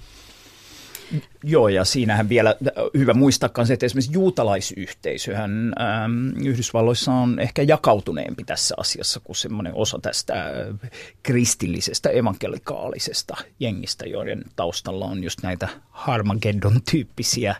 Joo, 1.44 1.68
ja 1.68 1.84
siinähän 1.84 2.28
vielä 2.28 2.56
hyvä 2.98 3.14
muistaa 3.14 3.64
se, 3.64 3.72
että 3.72 3.86
esimerkiksi 3.86 4.12
juutalaisyhteisöhän 4.12 5.72
ähm, 5.80 6.46
Yhdysvalloissa 6.46 7.12
on 7.12 7.40
ehkä 7.40 7.62
jakautuneempi 7.62 8.44
tässä 8.44 8.74
asiassa 8.78 9.20
kuin 9.20 9.36
semmoinen 9.36 9.74
osa 9.74 9.98
tästä 10.02 10.34
äh, 10.34 10.90
kristillisestä 11.22 12.08
evankelikaalisesta 12.08 13.36
jengistä, 13.60 14.06
joiden 14.06 14.44
taustalla 14.56 15.04
on 15.04 15.24
just 15.24 15.42
näitä 15.42 15.68
Harmageddon-tyyppisiä 15.90 17.54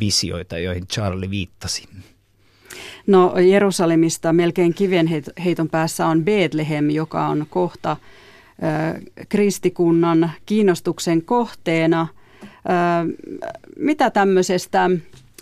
visioita, 0.00 0.58
joihin 0.58 0.86
Charlie 0.86 1.30
viittasi. 1.30 1.88
No 3.06 3.38
Jerusalemista 3.38 4.32
melkein 4.32 4.74
kivenheiton 4.74 5.68
päässä 5.70 6.06
on 6.06 6.24
Bethlehem, 6.24 6.90
joka 6.90 7.26
on 7.26 7.46
kohta 7.50 7.90
äh, 7.90 8.94
kristikunnan 9.28 10.30
kiinnostuksen 10.46 11.22
kohteena– 11.22 12.08
mitä 13.76 14.10
tämmöisestä 14.10 14.90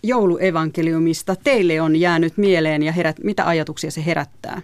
jouluevankeliumista 0.03 1.37
teille 1.37 1.81
on 1.81 1.97
jäänyt 1.97 2.37
mieleen 2.37 2.83
ja 2.83 2.93
herät, 2.93 3.17
mitä 3.23 3.47
ajatuksia 3.47 3.91
se 3.91 4.07
herättää? 4.07 4.63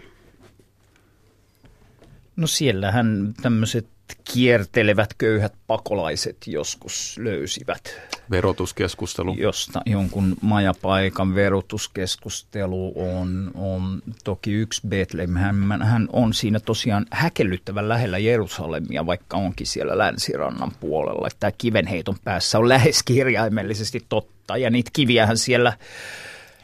No 2.37 2.47
siellähän 2.47 3.35
tämmöiset 3.42 3.87
kiertelevät 4.33 5.14
köyhät 5.18 5.55
pakolaiset 5.66 6.37
joskus 6.47 7.16
löysivät. 7.18 8.01
Verotuskeskustelu. 8.31 9.35
Josta 9.38 9.83
jonkun 9.87 10.37
majapaikan 10.40 11.35
verotuskeskustelu 11.35 12.92
on, 12.97 13.51
on 13.55 14.03
toki 14.25 14.53
yksi 14.53 14.81
Bethlehem. 14.88 15.37
Hän, 15.37 15.83
hän 15.83 16.09
on 16.12 16.35
siinä 16.35 16.61
tosiaan 16.61 17.07
häkellyttävän 17.11 17.88
lähellä 17.88 18.18
Jerusalemia, 18.18 19.07
vaikka 19.07 19.37
onkin 19.37 19.66
siellä 19.66 19.99
länsirannan 19.99 20.73
puolella. 20.81 21.29
Tämä 21.40 21.53
kivenheiton 21.59 22.16
päässä 22.25 22.59
on 22.59 22.68
lähes 22.68 23.03
kirjaimellisesti 23.03 24.07
totta 24.09 24.57
ja 24.57 24.71
niitä 24.71 24.90
kiviähän 24.92 25.38
siellä 25.38 25.73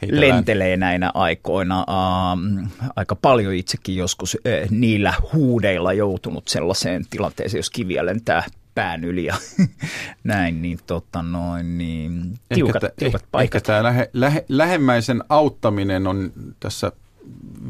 Heitellään. 0.05 0.35
lentelee 0.35 0.77
näinä 0.77 1.11
aikoina. 1.13 1.81
Uh, 1.81 2.67
aika 2.95 3.15
paljon 3.15 3.53
itsekin 3.53 3.95
joskus 3.95 4.35
uh, 4.35 4.69
niillä 4.69 5.13
huudeilla 5.33 5.93
joutunut 5.93 6.47
sellaiseen 6.47 7.05
tilanteeseen, 7.09 7.59
jos 7.59 7.69
kiviä 7.69 8.05
lentää 8.05 8.43
pään 8.75 9.03
yli 9.03 9.25
ja 9.25 9.35
näin, 10.23 10.61
niin, 10.61 10.79
tota 10.87 11.23
noin, 11.23 11.77
niin 11.77 12.39
tiukat, 12.53 12.83
ehkä, 12.83 12.95
tiukat 12.97 13.21
ehkä, 13.21 13.27
paikat. 13.31 13.55
Ehkä 13.55 13.67
tämä 13.67 13.83
lähe, 13.83 14.09
lähe, 14.13 14.45
lähemmäisen 14.49 15.23
auttaminen 15.29 16.07
on 16.07 16.31
tässä 16.59 16.91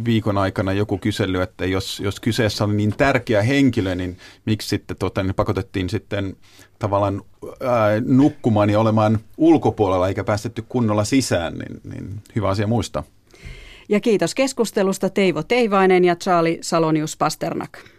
viikon 0.05 0.37
aikana 0.37 0.73
joku 0.73 0.97
kysely, 0.97 1.41
että 1.41 1.65
jos, 1.65 1.99
jos 1.99 2.19
kyseessä 2.19 2.63
oli 2.63 2.73
niin 2.73 2.97
tärkeä 2.97 3.41
henkilö, 3.41 3.95
niin 3.95 4.17
miksi 4.45 4.67
sitten 4.67 4.97
tota, 4.97 5.23
niin 5.23 5.35
pakotettiin 5.35 5.89
sitten 5.89 6.35
tavallaan 6.79 7.21
ää, 7.61 8.01
nukkumaan 8.05 8.69
ja 8.69 8.79
olemaan 8.79 9.19
ulkopuolella 9.37 10.07
eikä 10.07 10.23
päästetty 10.23 10.65
kunnolla 10.69 11.03
sisään, 11.03 11.53
niin, 11.53 11.81
niin 11.83 12.21
hyvä 12.35 12.49
asia 12.49 12.67
muistaa. 12.67 13.03
Ja 13.89 13.99
kiitos 13.99 14.35
keskustelusta 14.35 15.09
Teivo 15.09 15.43
Teivainen 15.43 16.05
ja 16.05 16.15
Charlie 16.15 16.57
Salonius 16.61 17.17
Pasternak. 17.17 17.79